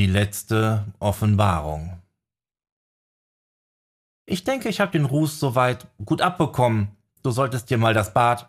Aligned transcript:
Die 0.00 0.06
letzte 0.06 0.86
Offenbarung. 0.98 2.00
Ich 4.24 4.44
denke, 4.44 4.70
ich 4.70 4.80
habe 4.80 4.92
den 4.92 5.04
Ruß 5.04 5.38
soweit 5.38 5.88
gut 6.06 6.22
abbekommen. 6.22 6.96
Du 7.22 7.30
solltest 7.30 7.68
dir 7.68 7.76
mal 7.76 7.92
das 7.92 8.14
Bad. 8.14 8.48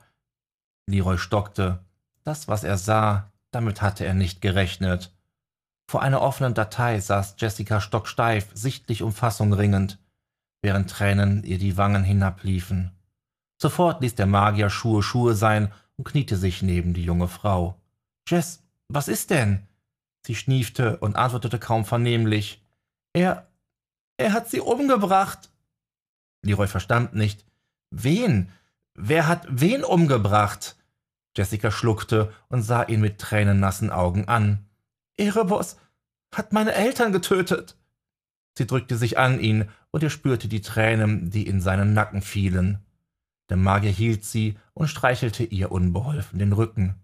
Leroy 0.88 1.18
stockte. 1.18 1.84
Das, 2.24 2.48
was 2.48 2.64
er 2.64 2.78
sah, 2.78 3.34
damit 3.52 3.82
hatte 3.82 4.06
er 4.06 4.14
nicht 4.14 4.40
gerechnet. 4.40 5.14
Vor 5.90 6.01
einer 6.01 6.22
offenen 6.22 6.54
Datei 6.54 7.01
saß 7.01 7.36
Jessica 7.37 7.81
stocksteif, 7.81 8.47
sichtlich 8.54 9.04
um 9.04 9.12
Fassung 9.12 9.52
ringend, 9.52 9.99
während 10.62 10.90
Tränen 10.90 11.44
ihr 11.44 11.58
die 11.58 11.76
Wangen 11.76 12.06
hinabliefen. 12.06 12.92
Sofort 13.62 14.02
ließ 14.02 14.15
der 14.15 14.26
Magier 14.26 14.70
Schuhe 14.70 15.04
Schuhe 15.04 15.36
sein 15.36 15.74
und 15.97 16.05
kniete 16.05 16.38
sich 16.38 16.62
neben 16.62 16.94
die 16.94 17.04
junge 17.04 17.27
Frau. 17.27 17.76
Jess, 18.26 18.63
was 18.88 19.09
ist 19.09 19.31
denn? 19.31 19.68
Sie 20.26 20.35
schniefte 20.35 20.98
und 20.98 21.16
antwortete 21.16 21.59
kaum 21.59 21.86
vernehmlich. 21.86 22.64
Er. 23.14 23.48
er 24.18 24.34
hat 24.34 24.50
sie 24.50 24.62
umgebracht. 24.62 25.52
Leroy 26.44 26.68
verstand 26.68 27.16
nicht. 27.16 27.46
Wen? 27.91 28.52
Wer 28.94 29.27
hat 29.27 29.48
wen 29.49 29.84
umgebracht? 29.84 30.76
Jessica 31.36 31.72
schluckte 31.72 32.34
und 32.49 32.62
sah 32.62 32.84
ihn 32.84 33.02
mit 33.02 33.20
tränennassen 33.20 33.90
Augen 33.90 34.27
an. 34.27 34.66
Erebos 35.18 35.77
hat 36.34 36.54
meine 36.54 36.74
Eltern 36.74 37.12
getötet. 37.12 37.77
Sie 38.58 38.68
drückte 38.68 38.98
sich 38.98 39.18
an 39.18 39.40
ihn, 39.40 39.70
und 39.91 40.04
er 40.04 40.10
spürte 40.10 40.48
die 40.48 40.62
Tränen, 40.62 41.30
die 41.30 41.48
in 41.48 41.62
seinen 41.62 41.94
Nacken 41.94 42.22
fielen. 42.22 42.80
Der 43.49 43.58
Magier 43.58 43.91
hielt 43.91 44.24
sie 44.24 44.58
und 44.74 44.88
streichelte 44.88 45.44
ihr 45.44 45.72
unbeholfen 45.72 46.40
den 46.40 46.54
Rücken. 46.54 46.96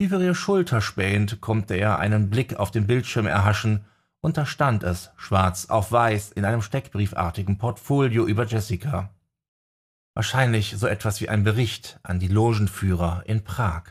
Über 0.00 0.18
ihre 0.18 0.34
Schulter 0.34 0.80
spähend 0.80 1.42
konnte 1.42 1.74
er 1.74 1.98
einen 1.98 2.30
Blick 2.30 2.56
auf 2.56 2.70
den 2.70 2.86
Bildschirm 2.86 3.26
erhaschen, 3.26 3.84
und 4.22 4.38
da 4.38 4.46
stand 4.46 4.82
es, 4.82 5.10
schwarz 5.18 5.66
auf 5.66 5.92
weiß, 5.92 6.32
in 6.32 6.46
einem 6.46 6.62
steckbriefartigen 6.62 7.58
Portfolio 7.58 8.26
über 8.26 8.46
Jessica. 8.46 9.10
Wahrscheinlich 10.14 10.74
so 10.78 10.86
etwas 10.86 11.20
wie 11.20 11.28
ein 11.28 11.44
Bericht 11.44 12.00
an 12.02 12.18
die 12.18 12.28
Logenführer 12.28 13.24
in 13.26 13.44
Prag. 13.44 13.82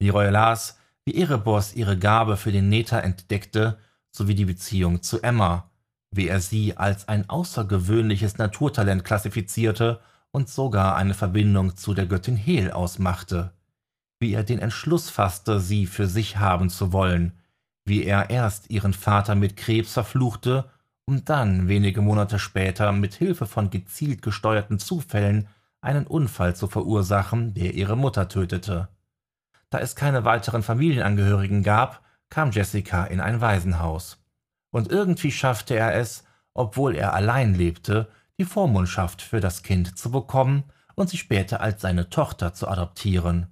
Leroy 0.00 0.30
las, 0.30 0.78
wie 1.04 1.14
Erebos 1.14 1.74
ihre 1.74 1.98
Gabe 1.98 2.38
für 2.38 2.50
den 2.50 2.70
Neter 2.70 3.04
entdeckte, 3.04 3.78
sowie 4.12 4.34
die 4.34 4.46
Beziehung 4.46 5.02
zu 5.02 5.22
Emma, 5.22 5.70
wie 6.10 6.28
er 6.28 6.40
sie 6.40 6.78
als 6.78 7.06
ein 7.08 7.28
außergewöhnliches 7.28 8.38
Naturtalent 8.38 9.04
klassifizierte 9.04 10.00
und 10.30 10.48
sogar 10.48 10.96
eine 10.96 11.12
Verbindung 11.12 11.76
zu 11.76 11.92
der 11.92 12.06
Göttin 12.06 12.36
Hel 12.36 12.70
ausmachte 12.70 13.52
wie 14.22 14.32
er 14.32 14.44
den 14.44 14.60
Entschluss 14.60 15.10
fasste, 15.10 15.60
sie 15.60 15.84
für 15.84 16.06
sich 16.06 16.38
haben 16.38 16.70
zu 16.70 16.94
wollen, 16.94 17.32
wie 17.84 18.04
er 18.04 18.30
erst 18.30 18.70
ihren 18.70 18.94
Vater 18.94 19.34
mit 19.34 19.58
Krebs 19.58 19.92
verfluchte, 19.92 20.70
um 21.04 21.24
dann 21.24 21.68
wenige 21.68 22.00
Monate 22.00 22.38
später 22.38 22.92
mit 22.92 23.12
Hilfe 23.14 23.46
von 23.46 23.68
gezielt 23.68 24.22
gesteuerten 24.22 24.78
Zufällen 24.78 25.48
einen 25.82 26.06
Unfall 26.06 26.54
zu 26.54 26.68
verursachen, 26.68 27.52
der 27.54 27.74
ihre 27.74 27.96
Mutter 27.96 28.28
tötete. 28.28 28.88
Da 29.68 29.80
es 29.80 29.96
keine 29.96 30.24
weiteren 30.24 30.62
Familienangehörigen 30.62 31.62
gab, 31.64 32.02
kam 32.30 32.52
Jessica 32.52 33.04
in 33.04 33.20
ein 33.20 33.40
Waisenhaus. 33.40 34.24
Und 34.70 34.90
irgendwie 34.90 35.32
schaffte 35.32 35.74
er 35.74 35.96
es, 35.96 36.24
obwohl 36.54 36.94
er 36.94 37.12
allein 37.12 37.54
lebte, 37.54 38.08
die 38.38 38.44
Vormundschaft 38.44 39.20
für 39.20 39.40
das 39.40 39.62
Kind 39.62 39.98
zu 39.98 40.10
bekommen 40.10 40.64
und 40.94 41.10
sie 41.10 41.18
später 41.18 41.60
als 41.60 41.80
seine 41.80 42.08
Tochter 42.08 42.54
zu 42.54 42.68
adoptieren. 42.68 43.51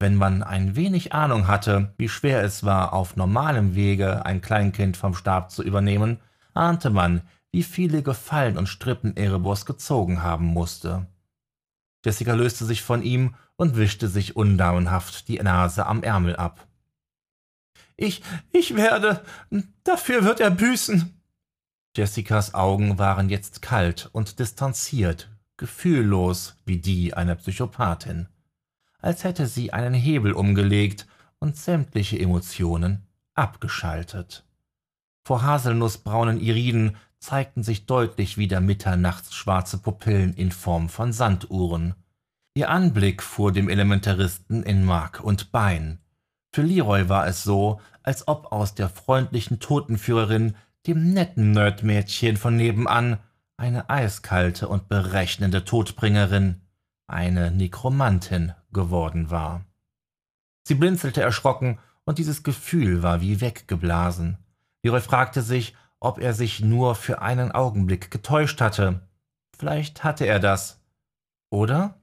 Wenn 0.00 0.14
man 0.14 0.44
ein 0.44 0.76
wenig 0.76 1.12
Ahnung 1.12 1.48
hatte, 1.48 1.92
wie 1.98 2.08
schwer 2.08 2.44
es 2.44 2.62
war, 2.62 2.92
auf 2.92 3.16
normalem 3.16 3.74
Wege 3.74 4.24
ein 4.24 4.40
Kleinkind 4.40 4.96
vom 4.96 5.14
Stab 5.14 5.50
zu 5.50 5.64
übernehmen, 5.64 6.20
ahnte 6.54 6.90
man, 6.90 7.22
wie 7.50 7.64
viele 7.64 8.02
Gefallen 8.02 8.56
und 8.58 8.68
Strippen 8.68 9.16
Erebos 9.16 9.66
gezogen 9.66 10.22
haben 10.22 10.46
musste. 10.46 11.08
Jessica 12.04 12.34
löste 12.34 12.64
sich 12.64 12.82
von 12.82 13.02
ihm 13.02 13.34
und 13.56 13.76
wischte 13.76 14.06
sich 14.06 14.36
undaumenhaft 14.36 15.26
die 15.26 15.38
Nase 15.38 15.86
am 15.86 16.04
Ärmel 16.04 16.36
ab. 16.36 16.68
Ich, 17.96 18.22
ich 18.52 18.76
werde, 18.76 19.24
dafür 19.82 20.24
wird 20.24 20.38
er 20.38 20.52
büßen. 20.52 21.20
Jessicas 21.96 22.54
Augen 22.54 23.00
waren 23.00 23.28
jetzt 23.28 23.62
kalt 23.62 24.08
und 24.12 24.38
distanziert, 24.38 25.28
gefühllos 25.56 26.56
wie 26.64 26.78
die 26.78 27.14
einer 27.14 27.34
Psychopathin 27.34 28.28
als 28.98 29.24
hätte 29.24 29.46
sie 29.46 29.72
einen 29.72 29.94
Hebel 29.94 30.32
umgelegt 30.32 31.06
und 31.38 31.56
sämtliche 31.56 32.18
Emotionen 32.18 33.06
abgeschaltet. 33.34 34.44
Vor 35.24 35.42
haselnussbraunen 35.42 36.40
Iriden 36.40 36.96
zeigten 37.20 37.62
sich 37.62 37.86
deutlich 37.86 38.38
wieder 38.38 38.60
mitternachts 38.60 39.34
schwarze 39.34 39.78
Pupillen 39.78 40.34
in 40.34 40.50
Form 40.50 40.88
von 40.88 41.12
Sanduhren. 41.12 41.94
Ihr 42.54 42.70
Anblick 42.70 43.22
fuhr 43.22 43.52
dem 43.52 43.68
Elementaristen 43.68 44.62
in 44.62 44.84
Mark 44.84 45.20
und 45.22 45.52
Bein. 45.52 45.98
Für 46.52 46.62
Leroy 46.62 47.08
war 47.08 47.26
es 47.26 47.42
so, 47.42 47.80
als 48.02 48.26
ob 48.26 48.52
aus 48.52 48.74
der 48.74 48.88
freundlichen 48.88 49.60
Totenführerin, 49.60 50.56
dem 50.86 51.12
netten 51.12 51.52
Nerdmädchen 51.52 52.36
von 52.36 52.56
nebenan, 52.56 53.18
eine 53.56 53.90
eiskalte 53.90 54.68
und 54.68 54.88
berechnende 54.88 55.64
Todbringerin, 55.64 56.62
eine 57.06 57.50
Nekromantin 57.50 58.52
geworden 58.72 59.30
war. 59.30 59.64
Sie 60.66 60.74
blinzelte 60.74 61.22
erschrocken, 61.22 61.78
und 62.04 62.18
dieses 62.18 62.42
Gefühl 62.42 63.02
war 63.02 63.20
wie 63.20 63.42
weggeblasen. 63.42 64.38
Leroy 64.82 65.00
fragte 65.00 65.42
sich, 65.42 65.76
ob 66.00 66.18
er 66.18 66.32
sich 66.32 66.60
nur 66.60 66.94
für 66.94 67.20
einen 67.20 67.52
Augenblick 67.52 68.10
getäuscht 68.10 68.62
hatte. 68.62 69.06
Vielleicht 69.58 70.04
hatte 70.04 70.24
er 70.24 70.40
das. 70.40 70.80
Oder? 71.50 72.00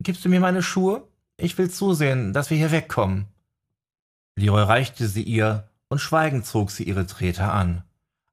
Gibst 0.00 0.24
du 0.24 0.28
mir 0.28 0.40
meine 0.40 0.62
Schuhe? 0.62 1.06
Ich 1.36 1.58
will 1.58 1.70
zusehen, 1.70 2.32
dass 2.32 2.48
wir 2.48 2.56
hier 2.56 2.72
wegkommen. 2.72 3.26
Leroy 4.38 4.62
reichte 4.62 5.08
sie 5.08 5.22
ihr, 5.22 5.68
und 5.88 6.00
schweigend 6.00 6.46
zog 6.46 6.70
sie 6.70 6.84
ihre 6.84 7.06
Treter 7.06 7.52
an. 7.52 7.84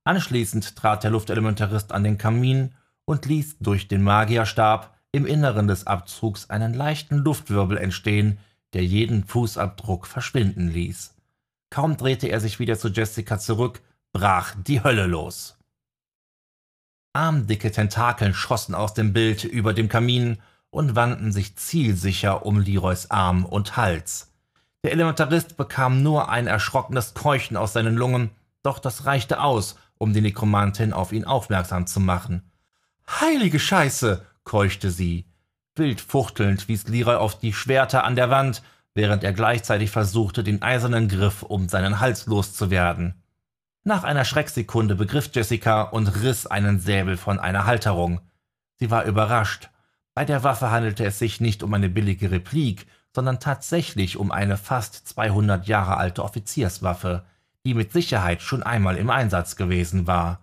Anschließend 0.06 0.76
trat 0.76 1.04
der 1.04 1.12
Luftelementarist 1.12 1.92
an 1.92 2.04
den 2.04 2.18
Kamin 2.18 2.74
und 3.06 3.26
ließ 3.26 3.58
durch 3.60 3.88
den 3.88 4.02
Magierstab 4.02 4.93
im 5.14 5.26
Inneren 5.26 5.68
des 5.68 5.88
Abzugs 5.88 6.50
einen 6.50 6.74
leichten 6.74 7.18
Luftwirbel 7.18 7.78
entstehen, 7.78 8.40
der 8.74 8.84
jeden 8.84 9.24
Fußabdruck 9.24 10.08
verschwinden 10.08 10.68
ließ. 10.68 11.14
Kaum 11.70 11.96
drehte 11.98 12.28
er 12.28 12.40
sich 12.40 12.60
wieder 12.60 12.78
zu 12.78 12.90
Jessica 12.90 13.40
zurück, 13.40 13.82
brach 14.12 14.56
die 14.58 14.84
Hölle 14.84 15.06
los. 15.06 15.58
Armdicke 17.14 17.72
Tentakeln 17.72 18.34
schossen 18.34 18.74
aus 18.74 18.96
dem 18.96 19.14
Bild 19.14 19.44
über 19.44 19.74
dem 19.74 19.88
Kamin 19.88 20.40
und 20.72 20.96
wandten 20.96 21.32
sich 21.32 21.56
zielsicher 21.56 22.46
um 22.46 22.60
Leroys 22.60 23.12
Arm 23.12 23.46
und 23.46 23.78
Hals. 23.78 24.34
Der 24.84 24.92
Elementarist 24.92 25.56
bekam 25.56 26.02
nur 26.02 26.30
ein 26.30 26.48
erschrockenes 26.48 27.14
Keuchen 27.14 27.56
aus 27.56 27.74
seinen 27.74 27.96
Lungen, 27.96 28.32
doch 28.64 28.80
das 28.80 29.06
reichte 29.06 29.42
aus, 29.42 29.78
um 30.00 30.12
die 30.12 30.22
Nekromantin 30.22 30.92
auf 30.92 31.12
ihn 31.12 31.26
aufmerksam 31.26 31.86
zu 31.86 32.00
machen. 32.00 32.52
Heilige 33.08 33.60
Scheiße! 33.60 34.26
Keuchte 34.44 34.92
sie. 34.92 35.26
Wild 35.76 36.02
fuchtelnd 36.02 36.68
wies 36.68 36.88
Leroy 36.88 37.16
auf 37.16 37.40
die 37.40 37.54
Schwerter 37.54 38.04
an 38.04 38.16
der 38.16 38.30
Wand, 38.30 38.62
während 38.94 39.24
er 39.24 39.34
gleichzeitig 39.34 39.90
versuchte, 39.90 40.44
den 40.44 40.62
eisernen 40.62 41.08
Griff 41.08 41.44
um 41.44 41.68
seinen 41.68 42.00
Hals 42.00 42.28
loszuwerden. 42.28 43.16
Nach 43.84 44.04
einer 44.04 44.24
Schrecksekunde 44.24 44.96
begriff 44.96 45.30
Jessica 45.34 45.82
und 45.82 46.08
riss 46.08 46.48
einen 46.48 46.80
Säbel 46.80 47.18
von 47.18 47.40
einer 47.40 47.66
Halterung. 47.66 48.22
Sie 48.80 48.92
war 48.92 49.06
überrascht. 49.06 49.70
Bei 50.14 50.26
der 50.26 50.44
Waffe 50.44 50.72
handelte 50.72 51.06
es 51.06 51.20
sich 51.20 51.42
nicht 51.42 51.64
um 51.64 51.74
eine 51.74 51.90
billige 51.90 52.32
Replik, 52.32 52.86
sondern 53.14 53.40
tatsächlich 53.40 54.18
um 54.18 54.32
eine 54.32 54.58
fast 54.58 55.08
200 55.08 55.68
Jahre 55.68 55.98
alte 55.98 56.24
Offizierswaffe, 56.24 57.26
die 57.66 57.74
mit 57.74 57.92
Sicherheit 57.92 58.42
schon 58.42 58.64
einmal 58.64 58.98
im 58.98 59.10
Einsatz 59.10 59.56
gewesen 59.56 60.08
war. 60.08 60.43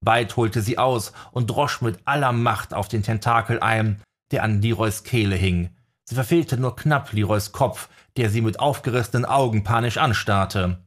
Weit 0.00 0.36
holte 0.36 0.62
sie 0.62 0.78
aus 0.78 1.12
und 1.32 1.48
drosch 1.48 1.80
mit 1.80 1.98
aller 2.04 2.32
Macht 2.32 2.74
auf 2.74 2.88
den 2.88 3.02
Tentakel 3.02 3.60
ein, 3.60 4.02
der 4.30 4.42
an 4.42 4.60
Leroys 4.60 5.04
Kehle 5.04 5.36
hing. 5.36 5.70
Sie 6.04 6.14
verfehlte 6.14 6.56
nur 6.56 6.76
knapp 6.76 7.12
Leroys 7.12 7.52
Kopf, 7.52 7.88
der 8.16 8.30
sie 8.30 8.40
mit 8.40 8.60
aufgerissenen 8.60 9.24
Augen 9.24 9.64
panisch 9.64 9.98
anstarrte. 9.98 10.78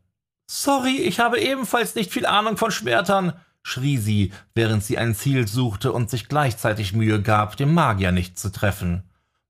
Sorry, 0.50 0.98
ich 0.98 1.20
habe 1.20 1.40
ebenfalls 1.40 1.96
nicht 1.96 2.12
viel 2.12 2.26
Ahnung 2.26 2.58
von 2.58 2.72
Schwertern, 2.72 3.34
schrie 3.62 3.98
sie, 3.98 4.32
während 4.56 4.84
sie 4.84 4.98
ein 4.98 5.14
Ziel 5.14 5.48
suchte 5.48 5.92
und 5.92 6.10
sich 6.10 6.28
gleichzeitig 6.28 6.94
Mühe 6.94 7.22
gab, 7.22 7.58
den 7.58 7.74
Magier 7.74 8.12
nicht 8.12 8.40
zu 8.40 8.52
treffen. 8.52 9.04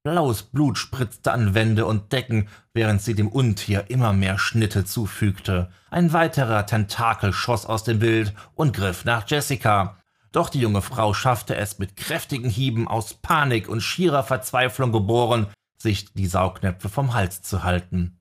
Blaues 0.03 0.43
Blut 0.43 0.77
spritzte 0.77 1.33
an 1.33 1.53
Wände 1.55 1.85
und 1.85 2.13
Decken, 2.13 2.47
während 2.73 3.01
sie 3.01 3.15
dem 3.15 3.27
Untier 3.27 3.89
immer 3.89 4.13
mehr 4.13 4.37
Schnitte 4.39 4.85
zufügte. 4.85 5.71
Ein 5.91 6.13
weiterer 6.13 6.65
Tentakel 6.65 7.33
schoss 7.33 7.65
aus 7.65 7.83
dem 7.83 7.99
Bild 7.99 8.33
und 8.55 8.73
griff 8.73 9.03
nach 9.03 9.29
Jessica. 9.29 9.97
Doch 10.31 10.47
die 10.47 10.61
junge 10.61 10.81
Frau 10.81 11.13
schaffte 11.13 11.55
es 11.55 11.79
mit 11.79 11.97
kräftigen 11.97 12.49
Hieben 12.49 12.87
aus 12.87 13.15
Panik 13.15 13.67
und 13.67 13.81
schierer 13.81 14.23
Verzweiflung 14.23 14.93
geboren, 14.93 15.47
sich 15.77 16.13
die 16.13 16.27
Saugnäpfe 16.27 16.87
vom 16.87 17.13
Hals 17.13 17.41
zu 17.41 17.63
halten. 17.63 18.19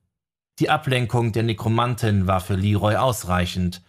Die 0.59 0.69
Ablenkung 0.69 1.31
der 1.31 1.43
Nekromantin 1.43 2.27
war 2.27 2.41
für 2.41 2.55
Leroy 2.55 2.97
ausreichend. 2.97 3.81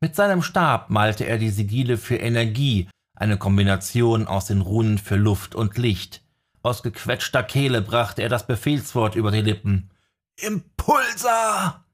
Mit 0.00 0.14
seinem 0.14 0.42
Stab 0.42 0.90
malte 0.90 1.24
er 1.24 1.38
die 1.38 1.50
Sigile 1.50 1.96
für 1.96 2.16
Energie, 2.16 2.88
eine 3.16 3.36
Kombination 3.36 4.28
aus 4.28 4.46
den 4.46 4.60
Runen 4.60 4.98
für 4.98 5.16
Luft 5.16 5.56
und 5.56 5.76
Licht. 5.76 6.22
Aus 6.66 6.82
gequetschter 6.82 7.44
Kehle 7.44 7.80
brachte 7.80 8.22
er 8.22 8.28
das 8.28 8.44
Befehlswort 8.44 9.14
über 9.14 9.30
die 9.30 9.40
Lippen. 9.40 9.88
Impulsa! 10.34 11.84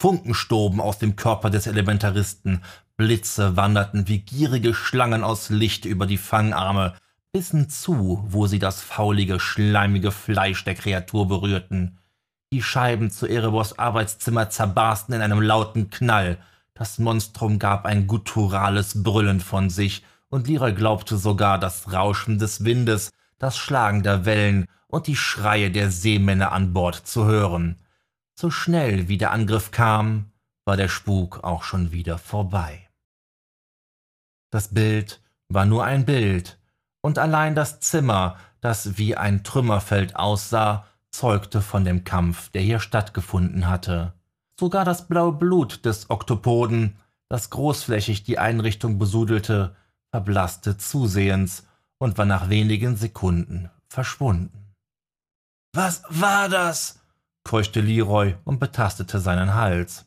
Funken 0.00 0.32
stoben 0.32 0.80
aus 0.80 1.00
dem 1.00 1.16
Körper 1.16 1.50
des 1.50 1.66
Elementaristen, 1.66 2.62
Blitze 2.96 3.56
wanderten 3.56 4.06
wie 4.06 4.20
gierige 4.20 4.74
Schlangen 4.74 5.24
aus 5.24 5.50
Licht 5.50 5.86
über 5.86 6.06
die 6.06 6.18
Fangarme, 6.18 6.94
bissen 7.32 7.68
zu, 7.68 8.22
wo 8.28 8.46
sie 8.46 8.60
das 8.60 8.80
faulige, 8.80 9.40
schleimige 9.40 10.12
Fleisch 10.12 10.62
der 10.62 10.76
Kreatur 10.76 11.26
berührten. 11.26 11.98
Die 12.52 12.62
Scheiben 12.62 13.10
zu 13.10 13.26
Erebos 13.26 13.76
Arbeitszimmer 13.76 14.50
zerbarsten 14.50 15.16
in 15.16 15.20
einem 15.20 15.42
lauten 15.42 15.90
Knall. 15.90 16.38
Das 16.74 17.00
Monstrum 17.00 17.58
gab 17.58 17.84
ein 17.84 18.06
gutturales 18.06 19.02
Brüllen 19.02 19.40
von 19.40 19.68
sich, 19.68 20.04
und 20.28 20.46
Leroy 20.46 20.74
glaubte 20.74 21.16
sogar 21.16 21.58
das 21.58 21.92
Rauschen 21.92 22.38
des 22.38 22.64
Windes, 22.64 23.10
das 23.38 23.56
Schlagen 23.56 24.02
der 24.02 24.24
Wellen 24.24 24.66
und 24.88 25.06
die 25.06 25.16
Schreie 25.16 25.70
der 25.70 25.90
Seemänner 25.90 26.52
an 26.52 26.72
Bord 26.72 26.94
zu 26.94 27.24
hören. 27.24 27.76
So 28.34 28.50
schnell 28.50 29.08
wie 29.08 29.18
der 29.18 29.32
Angriff 29.32 29.70
kam, 29.70 30.32
war 30.64 30.76
der 30.76 30.88
Spuk 30.88 31.44
auch 31.44 31.62
schon 31.62 31.92
wieder 31.92 32.18
vorbei. 32.18 32.88
Das 34.50 34.68
Bild 34.68 35.20
war 35.48 35.64
nur 35.64 35.84
ein 35.84 36.04
Bild, 36.04 36.58
und 37.02 37.18
allein 37.18 37.54
das 37.54 37.78
Zimmer, 37.80 38.36
das 38.60 38.98
wie 38.98 39.16
ein 39.16 39.44
Trümmerfeld 39.44 40.16
aussah, 40.16 40.86
zeugte 41.10 41.62
von 41.62 41.84
dem 41.84 42.04
Kampf, 42.04 42.50
der 42.50 42.62
hier 42.62 42.80
stattgefunden 42.80 43.68
hatte. 43.68 44.12
Sogar 44.58 44.84
das 44.84 45.06
blaue 45.06 45.32
Blut 45.32 45.84
des 45.84 46.10
Oktopoden, 46.10 46.98
das 47.28 47.50
großflächig 47.50 48.24
die 48.24 48.38
Einrichtung 48.38 48.98
besudelte, 48.98 49.76
verblasste 50.10 50.78
zusehends 50.78 51.66
und 51.98 52.18
war 52.18 52.26
nach 52.26 52.48
wenigen 52.48 52.96
Sekunden 52.96 53.70
verschwunden. 53.88 54.74
Was 55.72 56.02
war 56.08 56.48
das? 56.48 57.00
keuchte 57.44 57.80
Leroy 57.80 58.34
und 58.44 58.58
betastete 58.58 59.20
seinen 59.20 59.54
Hals. 59.54 60.06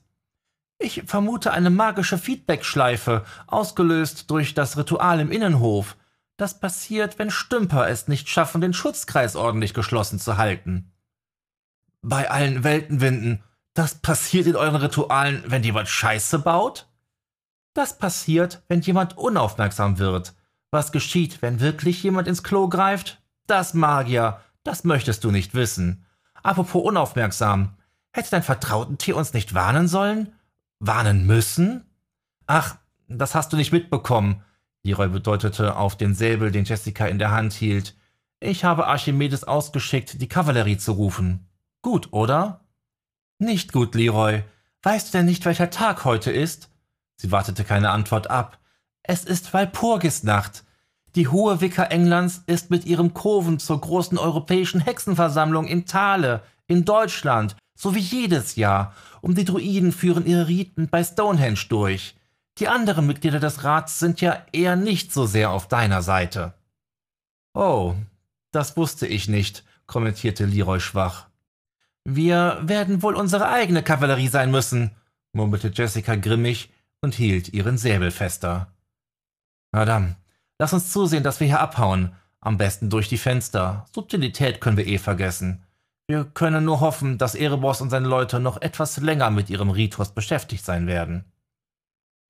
Ich 0.78 1.04
vermute 1.06 1.52
eine 1.52 1.70
magische 1.70 2.18
Feedbackschleife, 2.18 3.26
ausgelöst 3.48 4.30
durch 4.32 4.54
das 4.54 4.78
Ritual 4.78 5.20
im 5.20 5.32
Innenhof. 5.32 5.96
Das 6.38 6.60
passiert, 6.60 7.20
wenn 7.20 7.32
Stümper 7.32 7.90
es 7.90 8.08
nicht 8.08 8.30
schaffen, 8.30 8.62
den 8.62 8.74
Schutzkreis 8.74 9.36
ordentlich 9.36 9.74
geschlossen 9.74 10.20
zu 10.20 10.38
halten. 10.38 10.92
Bei 12.02 12.32
allen 12.32 12.64
Weltenwinden, 12.64 13.44
das 13.74 13.96
passiert 13.96 14.48
in 14.48 14.56
euren 14.56 14.78
Ritualen, 14.78 15.44
wenn 15.48 15.64
jemand 15.64 15.90
Scheiße 15.90 16.40
baut? 16.40 16.88
Das 17.74 17.98
passiert, 17.98 18.64
wenn 18.68 18.82
jemand 18.82 19.18
unaufmerksam 19.18 20.00
wird. 20.00 20.34
Was 20.72 20.92
geschieht, 20.92 21.42
wenn 21.42 21.60
wirklich 21.60 22.04
jemand 22.04 22.28
ins 22.28 22.44
Klo 22.44 22.70
greift? 22.70 23.22
Das 23.48 23.74
Magier, 23.74 24.42
das 24.64 24.84
möchtest 24.84 25.24
du 25.24 25.32
nicht 25.32 25.56
wissen. 25.56 26.06
Apropos 26.44 26.84
unaufmerksam. 26.84 27.78
Hätte 28.12 28.32
dein 28.32 28.44
Vertrautentier 28.44 29.16
uns 29.16 29.34
nicht 29.34 29.54
warnen 29.54 29.88
sollen? 29.88 30.34
Warnen 30.80 31.26
müssen? 31.26 31.86
Ach, 32.46 32.78
das 33.08 33.36
hast 33.36 33.52
du 33.54 33.58
nicht 33.58 33.72
mitbekommen. 33.72 34.44
Leroy 34.84 35.10
bedeutete 35.10 35.76
auf 35.76 35.98
den 35.98 36.14
Säbel, 36.14 36.52
den 36.52 36.66
Jessica 36.66 37.06
in 37.08 37.20
der 37.20 37.32
Hand 37.32 37.54
hielt. 37.54 37.96
Ich 38.40 38.64
habe 38.64 38.88
Archimedes 38.88 39.44
ausgeschickt, 39.44 40.22
die 40.22 40.30
Kavallerie 40.30 40.78
zu 40.78 40.94
rufen. 40.94 41.48
Gut, 41.82 42.14
oder? 42.14 42.66
Nicht 43.40 43.74
gut, 43.74 43.96
Leroy. 43.96 44.44
Weißt 44.84 45.14
du 45.14 45.18
denn 45.18 45.26
nicht, 45.26 45.46
welcher 45.46 45.70
Tag 45.70 46.06
heute 46.06 46.32
ist? 46.32 46.70
Sie 47.18 47.32
wartete 47.32 47.66
keine 47.66 47.90
Antwort 47.90 48.30
ab. 48.30 48.60
Es 49.04 49.24
ist 49.26 49.54
Walpurgisnacht. 49.54 50.64
Die 51.16 51.28
hohe 51.28 51.62
Wicker 51.62 51.92
Englands 51.92 52.44
ist 52.46 52.70
mit 52.70 52.86
ihrem 52.86 53.14
Kurven 53.14 53.60
zur 53.60 53.82
großen 53.82 54.18
europäischen 54.18 54.82
Hexenversammlung 54.82 55.68
in 55.68 55.86
Thale, 55.86 56.44
in 56.68 56.86
Deutschland, 56.86 57.56
so 57.76 57.96
wie 57.96 58.00
jedes 58.00 58.56
Jahr, 58.56 58.94
und 59.22 59.38
die 59.38 59.46
Druiden 59.46 59.92
führen 59.92 60.26
ihre 60.26 60.48
Riten 60.48 60.88
bei 60.90 61.04
Stonehenge 61.04 61.66
durch. 61.70 62.16
Die 62.60 62.68
anderen 62.68 63.08
Mitglieder 63.08 63.40
des 63.40 63.64
Rats 63.64 64.00
sind 64.00 64.22
ja 64.22 64.46
eher 64.52 64.76
nicht 64.76 65.14
so 65.14 65.26
sehr 65.26 65.52
auf 65.52 65.68
deiner 65.68 66.02
Seite. 66.02 66.54
Oh, 67.54 67.96
das 68.52 68.78
wusste 68.78 69.08
ich 69.08 69.28
nicht, 69.28 69.64
kommentierte 69.88 70.46
Leroy 70.46 70.80
schwach. 70.80 71.28
Wir 72.04 72.60
werden 72.62 73.02
wohl 73.02 73.16
unsere 73.16 73.50
eigene 73.50 73.82
Kavallerie 73.82 74.28
sein 74.28 74.52
müssen, 74.52 74.92
murmelte 75.32 75.72
Jessica 75.74 76.16
grimmig 76.16 76.70
und 77.02 77.16
hielt 77.16 77.54
ihren 77.54 77.78
Säbel 77.78 78.12
fester. 78.12 78.74
Na 79.72 79.86
dann, 79.86 80.16
lass 80.58 80.74
uns 80.74 80.92
zusehen, 80.92 81.24
dass 81.24 81.40
wir 81.40 81.48
hier 81.48 81.60
abhauen. 81.60 82.16
Am 82.42 82.58
besten 82.58 82.90
durch 82.90 83.10
die 83.10 83.18
Fenster. 83.18 83.86
Subtilität 83.94 84.62
können 84.62 84.78
wir 84.78 84.88
eh 84.88 84.98
vergessen. 84.98 85.66
Wir 86.08 86.24
können 86.24 86.66
nur 86.66 86.80
hoffen, 86.80 87.18
dass 87.18 87.36
Erebos 87.36 87.82
und 87.82 87.90
seine 87.90 88.08
Leute 88.08 88.40
noch 88.40 88.62
etwas 88.62 88.98
länger 88.98 89.30
mit 89.30 89.50
ihrem 89.50 89.70
Ritus 89.70 90.10
beschäftigt 90.10 90.66
sein 90.66 90.88
werden. 90.88 91.26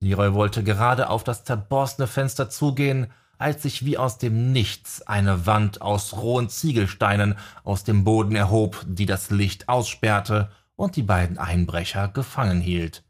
Leroy 0.02 0.34
wollte 0.34 0.64
gerade 0.64 1.10
auf 1.10 1.24
das 1.24 1.44
zerborstene 1.44 2.08
Fenster 2.08 2.50
zugehen, 2.50 3.12
als 3.38 3.64
sich 3.64 3.86
wie 3.86 3.98
aus 3.98 4.18
dem 4.18 4.52
Nichts 4.52 5.02
eine 5.02 5.46
Wand 5.46 5.82
aus 5.82 6.18
rohen 6.18 6.50
Ziegelsteinen 6.50 7.38
aus 7.64 7.84
dem 7.84 8.04
Boden 8.04 8.36
erhob, 8.36 8.84
die 8.86 9.06
das 9.06 9.30
Licht 9.30 9.70
aussperrte 9.70 10.52
und 10.76 10.96
die 10.96 11.04
beiden 11.04 11.38
Einbrecher 11.38 12.10
gefangen 12.10 12.62
hielt. 12.62 13.04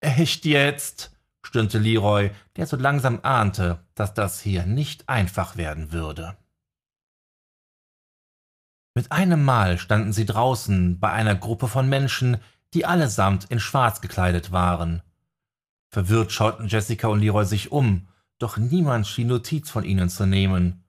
Echt 0.00 0.44
jetzt? 0.44 1.13
Stöhnte 1.46 1.78
Leroy, 1.78 2.30
der 2.56 2.66
so 2.66 2.76
langsam 2.76 3.20
ahnte, 3.22 3.80
dass 3.94 4.14
das 4.14 4.40
hier 4.40 4.66
nicht 4.66 5.08
einfach 5.08 5.56
werden 5.56 5.92
würde. 5.92 6.36
Mit 8.94 9.10
einem 9.10 9.44
Mal 9.44 9.78
standen 9.78 10.12
sie 10.12 10.24
draußen 10.24 11.00
bei 11.00 11.10
einer 11.10 11.34
Gruppe 11.34 11.68
von 11.68 11.88
Menschen, 11.88 12.38
die 12.74 12.86
allesamt 12.86 13.44
in 13.46 13.60
Schwarz 13.60 14.00
gekleidet 14.00 14.52
waren. 14.52 15.02
Verwirrt 15.90 16.32
schauten 16.32 16.68
Jessica 16.68 17.08
und 17.08 17.20
Leroy 17.20 17.44
sich 17.44 17.72
um, 17.72 18.08
doch 18.38 18.56
niemand 18.56 19.06
schien 19.06 19.28
Notiz 19.28 19.70
von 19.70 19.84
ihnen 19.84 20.08
zu 20.08 20.26
nehmen. 20.26 20.84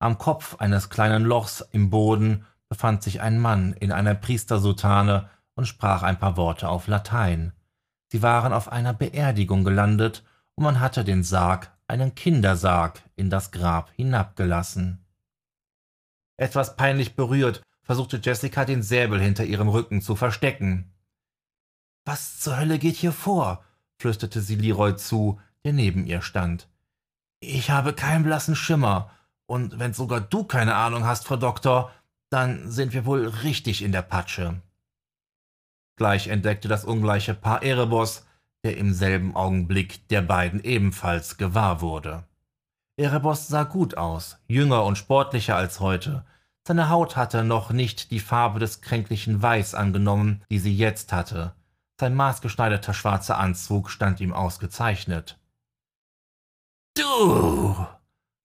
Am 0.00 0.18
Kopf 0.18 0.56
eines 0.56 0.90
kleinen 0.90 1.24
Lochs 1.24 1.60
im 1.72 1.90
Boden 1.90 2.44
befand 2.68 3.02
sich 3.02 3.20
ein 3.20 3.38
Mann 3.38 3.72
in 3.72 3.92
einer 3.92 4.14
Priestersutane 4.14 5.28
und 5.54 5.66
sprach 5.66 6.02
ein 6.02 6.18
paar 6.18 6.36
Worte 6.36 6.68
auf 6.68 6.88
Latein. 6.88 7.52
Sie 8.14 8.22
waren 8.22 8.52
auf 8.52 8.70
einer 8.70 8.94
Beerdigung 8.94 9.64
gelandet, 9.64 10.22
und 10.54 10.62
man 10.62 10.78
hatte 10.78 11.02
den 11.02 11.24
Sarg, 11.24 11.76
einen 11.88 12.14
Kindersarg, 12.14 13.02
in 13.16 13.28
das 13.28 13.50
Grab 13.50 13.90
hinabgelassen. 13.96 15.04
Etwas 16.36 16.76
peinlich 16.76 17.16
berührt, 17.16 17.60
versuchte 17.82 18.20
Jessica 18.22 18.64
den 18.64 18.84
Säbel 18.84 19.20
hinter 19.20 19.42
ihrem 19.42 19.66
Rücken 19.66 20.00
zu 20.00 20.14
verstecken. 20.14 20.92
Was 22.04 22.38
zur 22.38 22.56
Hölle 22.56 22.78
geht 22.78 22.94
hier 22.94 23.10
vor? 23.10 23.64
flüsterte 23.98 24.40
sie 24.40 24.54
Leroy 24.54 24.94
zu, 24.94 25.40
der 25.64 25.72
neben 25.72 26.06
ihr 26.06 26.22
stand. 26.22 26.68
Ich 27.40 27.72
habe 27.72 27.94
keinen 27.94 28.22
blassen 28.22 28.54
Schimmer, 28.54 29.10
und 29.46 29.80
wenn 29.80 29.92
sogar 29.92 30.20
du 30.20 30.44
keine 30.44 30.76
Ahnung 30.76 31.04
hast, 31.04 31.26
Frau 31.26 31.36
Doktor, 31.36 31.90
dann 32.30 32.70
sind 32.70 32.92
wir 32.92 33.06
wohl 33.06 33.26
richtig 33.26 33.82
in 33.82 33.90
der 33.90 34.02
Patsche. 34.02 34.62
Gleich 35.96 36.28
entdeckte 36.28 36.68
das 36.68 36.84
ungleiche 36.84 37.34
Paar 37.34 37.62
Erebos, 37.62 38.26
der 38.64 38.76
im 38.76 38.92
selben 38.92 39.36
Augenblick 39.36 40.08
der 40.08 40.22
beiden 40.22 40.62
ebenfalls 40.62 41.36
gewahr 41.36 41.80
wurde. 41.80 42.24
Erebos 42.96 43.48
sah 43.48 43.64
gut 43.64 43.96
aus, 43.96 44.38
jünger 44.46 44.84
und 44.84 44.96
sportlicher 44.96 45.56
als 45.56 45.80
heute. 45.80 46.24
Seine 46.66 46.88
Haut 46.88 47.16
hatte 47.16 47.44
noch 47.44 47.70
nicht 47.70 48.10
die 48.10 48.20
Farbe 48.20 48.58
des 48.58 48.80
kränklichen 48.80 49.42
Weiß 49.42 49.74
angenommen, 49.74 50.42
die 50.50 50.58
sie 50.58 50.74
jetzt 50.74 51.12
hatte. 51.12 51.54
Sein 52.00 52.14
maßgeschneiderter 52.14 52.94
schwarzer 52.94 53.38
Anzug 53.38 53.90
stand 53.90 54.20
ihm 54.20 54.32
ausgezeichnet. 54.32 55.38
Du! 56.96 57.76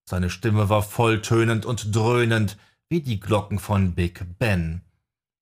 Seine 0.10 0.30
Stimme 0.30 0.70
war 0.70 0.82
volltönend 0.82 1.66
und 1.66 1.96
dröhnend 1.96 2.58
wie 2.90 3.02
die 3.02 3.20
Glocken 3.20 3.60
von 3.60 3.94
Big 3.94 4.26
Ben. 4.40 4.82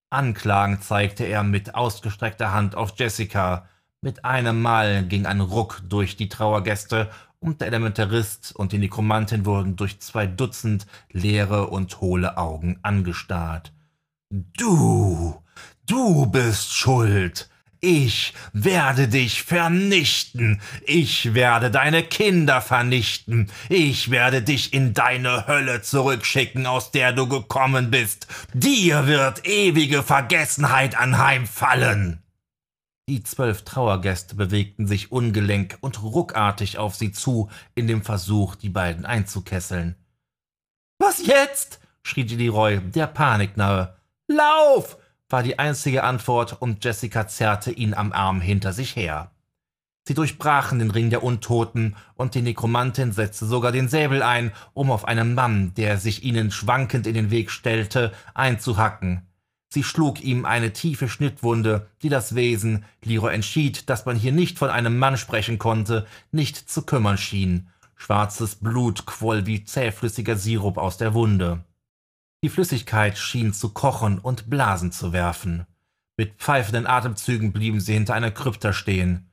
Anklagend 0.10 0.84
zeigte 0.84 1.26
er 1.26 1.44
mit 1.44 1.76
ausgestreckter 1.76 2.54
Hand 2.54 2.76
auf 2.76 2.94
Jessica. 2.96 3.68
Mit 4.02 4.24
einem 4.24 4.62
Mal 4.62 5.04
ging 5.06 5.26
ein 5.26 5.42
Ruck 5.42 5.82
durch 5.90 6.16
die 6.16 6.30
Trauergäste 6.30 7.10
und 7.40 7.60
der 7.60 7.68
Elementarist 7.68 8.56
und 8.56 8.72
die 8.72 8.78
Nekromantin 8.78 9.46
wurden 9.46 9.76
durch 9.76 10.00
zwei 10.00 10.26
Dutzend 10.26 10.88
leere 11.12 11.68
und 11.68 12.00
hohle 12.00 12.38
Augen 12.38 12.80
angestarrt. 12.84 13.74
Du, 14.30 15.44
du 15.86 16.26
bist 16.28 16.74
schuld. 16.74 17.50
Ich 17.80 18.34
werde 18.54 19.08
dich 19.08 19.44
vernichten. 19.44 20.62
Ich 20.86 21.34
werde 21.36 21.70
deine 21.70 22.04
Kinder 22.04 22.62
vernichten. 22.62 23.52
Ich 23.70 24.10
werde 24.10 24.42
dich 24.42 24.74
in 24.74 24.94
deine 24.94 25.48
Hölle 25.48 25.82
zurückschicken, 25.82 26.66
aus 26.66 26.92
der 26.92 27.14
du 27.14 27.28
gekommen 27.28 27.92
bist. 27.92 28.28
Dir 28.54 29.06
wird 29.06 29.46
ewige 29.46 30.02
Vergessenheit 30.02 30.98
anheimfallen. 30.98 32.24
Die 33.10 33.24
zwölf 33.24 33.64
Trauergäste 33.64 34.36
bewegten 34.36 34.86
sich 34.86 35.12
ungelenk 35.12 35.78
und 35.80 36.02
ruckartig 36.02 36.78
auf 36.78 36.96
sie 36.96 37.12
zu, 37.12 37.50
in 37.74 37.88
dem 37.88 38.02
Versuch, 38.02 38.56
die 38.56 38.70
beiden 38.70 39.06
einzukesseln. 39.06 39.96
Was 41.00 41.26
jetzt? 41.26 41.80
schrie 42.04 42.24
Leroy, 42.24 42.80
der 42.80 43.08
Panik 43.08 43.56
nahe. 43.56 43.96
Lauf! 44.28 44.98
War 45.30 45.44
die 45.44 45.60
einzige 45.60 46.04
Antwort 46.04 46.62
und 46.62 46.84
Jessica 46.84 47.28
zerrte 47.28 47.72
ihn 47.72 47.94
am 47.94 48.12
Arm 48.14 48.42
hinter 48.42 48.74
sich 48.74 48.96
her. 48.96 49.32
Sie 50.08 50.14
durchbrachen 50.14 50.80
den 50.80 50.92
Ring 50.92 51.10
der 51.10 51.22
Untoten 51.22 51.98
und 52.16 52.34
die 52.34 52.42
Nekromantin 52.42 53.12
setzte 53.12 53.46
sogar 53.46 53.74
den 53.74 53.90
Säbel 53.90 54.24
ein, 54.24 54.54
um 54.74 54.90
auf 54.90 55.06
einen 55.06 55.34
Mann, 55.34 55.74
der 55.76 55.98
sich 55.98 56.24
ihnen 56.24 56.50
schwankend 56.50 57.08
in 57.08 57.14
den 57.14 57.30
Weg 57.30 57.52
stellte, 57.52 58.14
einzuhacken. 58.34 59.28
Sie 59.68 59.84
schlug 59.84 60.24
ihm 60.24 60.46
eine 60.46 60.72
tiefe 60.72 61.10
Schnittwunde, 61.10 61.90
die 62.02 62.08
das 62.08 62.36
Wesen, 62.36 62.86
Liro 63.04 63.28
entschied, 63.28 63.90
dass 63.90 64.06
man 64.06 64.16
hier 64.16 64.32
nicht 64.32 64.58
von 64.58 64.70
einem 64.70 64.98
Mann 64.98 65.18
sprechen 65.18 65.58
konnte, 65.58 66.08
nicht 66.32 66.56
zu 66.70 66.84
kümmern 66.84 67.18
schien. 67.18 67.68
Schwarzes 67.98 68.56
Blut 68.56 69.06
quoll 69.06 69.46
wie 69.46 69.66
zähflüssiger 69.66 70.38
Sirup 70.38 70.78
aus 70.78 70.96
der 70.98 71.14
Wunde. 71.14 71.66
Die 72.44 72.50
Flüssigkeit 72.50 73.18
schien 73.18 73.54
zu 73.54 73.70
kochen 73.70 74.20
und 74.20 74.50
Blasen 74.50 74.92
zu 74.92 75.12
werfen. 75.12 75.66
Mit 76.18 76.36
pfeifenden 76.36 76.88
Atemzügen 76.88 77.52
blieben 77.52 77.80
sie 77.80 77.94
hinter 77.94 78.14
einer 78.14 78.32
Krypta 78.32 78.74
stehen. 78.74 79.30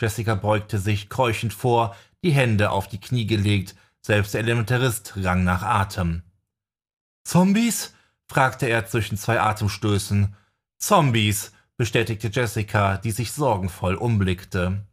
Jessica 0.00 0.34
beugte 0.34 0.78
sich 0.78 1.08
keuchend 1.08 1.52
vor, 1.52 1.96
die 2.22 2.32
Hände 2.32 2.70
auf 2.70 2.88
die 2.88 3.00
Knie 3.00 3.26
gelegt, 3.26 3.74
selbst 4.00 4.34
der 4.34 4.40
Elementarist 4.40 5.14
rang 5.16 5.44
nach 5.44 5.62
Atem. 5.62 6.22
Zombies? 7.24 7.94
fragte 8.26 8.66
er 8.66 8.86
zwischen 8.86 9.16
zwei 9.16 9.40
Atemstößen. 9.40 10.34
Zombies, 10.78 11.52
bestätigte 11.76 12.28
Jessica, 12.28 12.96
die 12.96 13.10
sich 13.10 13.32
sorgenvoll 13.32 13.94
umblickte. 13.94 14.86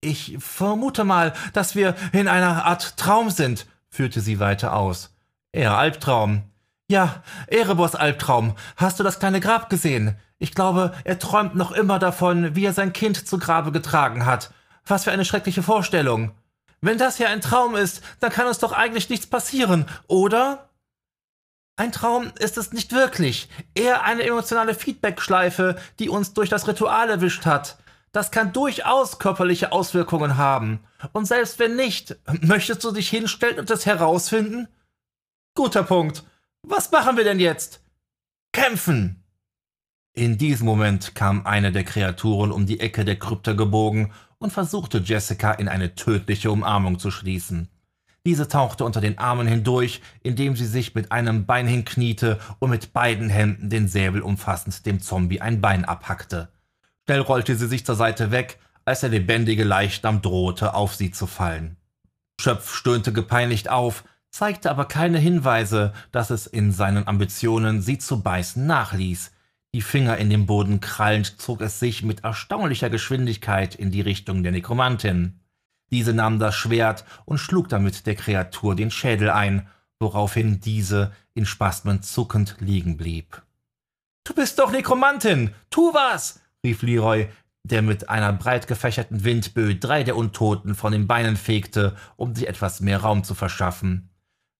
Ich 0.00 0.36
vermute 0.38 1.04
mal, 1.04 1.34
dass 1.52 1.74
wir 1.74 1.94
in 2.12 2.28
einer 2.28 2.64
Art 2.64 2.96
Traum 2.96 3.30
sind, 3.30 3.66
führte 3.90 4.20
sie 4.20 4.40
weiter 4.40 4.74
aus. 4.74 5.14
Eher 5.52 5.76
Albtraum. 5.76 6.44
Ja, 6.90 7.22
Erebos 7.48 7.94
Albtraum. 7.94 8.56
Hast 8.76 8.98
du 8.98 9.04
das 9.04 9.18
kleine 9.18 9.40
Grab 9.40 9.68
gesehen? 9.68 10.16
Ich 10.38 10.54
glaube, 10.54 10.94
er 11.04 11.18
träumt 11.18 11.54
noch 11.54 11.72
immer 11.72 11.98
davon, 11.98 12.56
wie 12.56 12.64
er 12.64 12.72
sein 12.72 12.94
Kind 12.94 13.28
zu 13.28 13.38
Grabe 13.38 13.72
getragen 13.72 14.24
hat. 14.24 14.54
Was 14.86 15.04
für 15.04 15.12
eine 15.12 15.26
schreckliche 15.26 15.62
Vorstellung. 15.62 16.32
Wenn 16.80 16.96
das 16.96 17.18
hier 17.18 17.28
ein 17.28 17.42
Traum 17.42 17.76
ist, 17.76 18.00
dann 18.20 18.32
kann 18.32 18.46
uns 18.46 18.58
doch 18.58 18.72
eigentlich 18.72 19.10
nichts 19.10 19.26
passieren, 19.26 19.84
oder? 20.06 20.70
Ein 21.76 21.92
Traum 21.92 22.32
ist 22.38 22.56
es 22.56 22.72
nicht 22.72 22.92
wirklich, 22.92 23.50
eher 23.74 24.04
eine 24.04 24.22
emotionale 24.22 24.74
Feedbackschleife, 24.74 25.76
die 25.98 26.08
uns 26.08 26.32
durch 26.32 26.48
das 26.48 26.66
Ritual 26.68 27.10
erwischt 27.10 27.44
hat. 27.44 27.76
Das 28.12 28.30
kann 28.30 28.54
durchaus 28.54 29.18
körperliche 29.18 29.72
Auswirkungen 29.72 30.38
haben. 30.38 30.80
Und 31.12 31.26
selbst 31.26 31.58
wenn 31.58 31.76
nicht, 31.76 32.16
möchtest 32.40 32.82
du 32.82 32.92
dich 32.92 33.10
hinstellen 33.10 33.58
und 33.58 33.70
es 33.70 33.84
herausfinden? 33.84 34.68
Guter 35.54 35.82
Punkt. 35.82 36.24
Was 36.62 36.90
machen 36.90 37.16
wir 37.16 37.24
denn 37.24 37.40
jetzt? 37.40 37.80
Kämpfen! 38.52 39.22
In 40.12 40.36
diesem 40.36 40.66
Moment 40.66 41.14
kam 41.14 41.46
eine 41.46 41.70
der 41.70 41.84
Kreaturen 41.84 42.50
um 42.50 42.66
die 42.66 42.80
Ecke 42.80 43.04
der 43.04 43.18
Krypta 43.18 43.52
gebogen 43.52 44.12
und 44.38 44.52
versuchte 44.52 44.98
Jessica 44.98 45.52
in 45.52 45.68
eine 45.68 45.94
tödliche 45.94 46.50
Umarmung 46.50 46.98
zu 46.98 47.10
schließen. 47.10 47.68
Diese 48.26 48.48
tauchte 48.48 48.84
unter 48.84 49.00
den 49.00 49.18
Armen 49.18 49.46
hindurch, 49.46 50.02
indem 50.22 50.56
sie 50.56 50.66
sich 50.66 50.94
mit 50.94 51.12
einem 51.12 51.46
Bein 51.46 51.66
hinkniete 51.66 52.38
und 52.58 52.70
mit 52.70 52.92
beiden 52.92 53.28
Händen 53.30 53.70
den 53.70 53.88
Säbel 53.88 54.20
umfassend 54.22 54.84
dem 54.86 55.00
Zombie 55.00 55.40
ein 55.40 55.60
Bein 55.60 55.84
abhackte. 55.84 56.48
Schnell 57.04 57.20
rollte 57.20 57.56
sie 57.56 57.68
sich 57.68 57.86
zur 57.86 57.94
Seite 57.94 58.30
weg, 58.30 58.58
als 58.84 59.00
der 59.00 59.10
lebendige 59.10 59.64
Leichnam 59.64 60.20
drohte, 60.20 60.74
auf 60.74 60.94
sie 60.94 61.10
zu 61.10 61.26
fallen. 61.26 61.76
Schöpf 62.40 62.74
stöhnte 62.74 63.12
gepeinigt 63.12 63.68
auf, 63.70 64.04
zeigte 64.30 64.70
aber 64.70 64.84
keine 64.84 65.18
Hinweise, 65.18 65.92
dass 66.12 66.30
es 66.30 66.46
in 66.46 66.72
seinen 66.72 67.06
Ambitionen, 67.06 67.80
sie 67.80 67.98
zu 67.98 68.22
beißen, 68.22 68.66
nachließ. 68.66 69.32
Die 69.74 69.82
Finger 69.82 70.16
in 70.16 70.30
den 70.30 70.46
Boden 70.46 70.80
krallend 70.80 71.40
zog 71.40 71.60
es 71.60 71.78
sich 71.78 72.02
mit 72.02 72.24
erstaunlicher 72.24 72.90
Geschwindigkeit 72.90 73.74
in 73.74 73.90
die 73.90 74.00
Richtung 74.00 74.42
der 74.42 74.52
Nekromantin. 74.52 75.40
Diese 75.90 76.12
nahm 76.12 76.38
das 76.38 76.54
Schwert 76.54 77.04
und 77.24 77.38
schlug 77.38 77.68
damit 77.68 78.06
der 78.06 78.14
Kreatur 78.14 78.74
den 78.74 78.90
Schädel 78.90 79.30
ein, 79.30 79.68
woraufhin 80.00 80.60
diese 80.60 81.12
in 81.34 81.46
Spasmen 81.46 82.02
zuckend 82.02 82.56
liegen 82.60 82.96
blieb. 82.96 83.42
Du 84.24 84.34
bist 84.34 84.58
doch 84.58 84.70
Nekromantin! 84.70 85.54
Tu 85.70 85.92
was! 85.92 86.40
rief 86.64 86.82
Leroy, 86.82 87.28
der 87.64 87.82
mit 87.82 88.08
einer 88.08 88.32
breit 88.32 88.66
gefächerten 88.66 89.24
Windböe 89.24 89.76
drei 89.76 90.02
der 90.02 90.16
Untoten 90.16 90.74
von 90.74 90.92
den 90.92 91.06
Beinen 91.06 91.36
fegte, 91.36 91.96
um 92.16 92.34
sich 92.34 92.48
etwas 92.48 92.80
mehr 92.80 92.98
Raum 93.00 93.24
zu 93.24 93.34
verschaffen. 93.34 94.10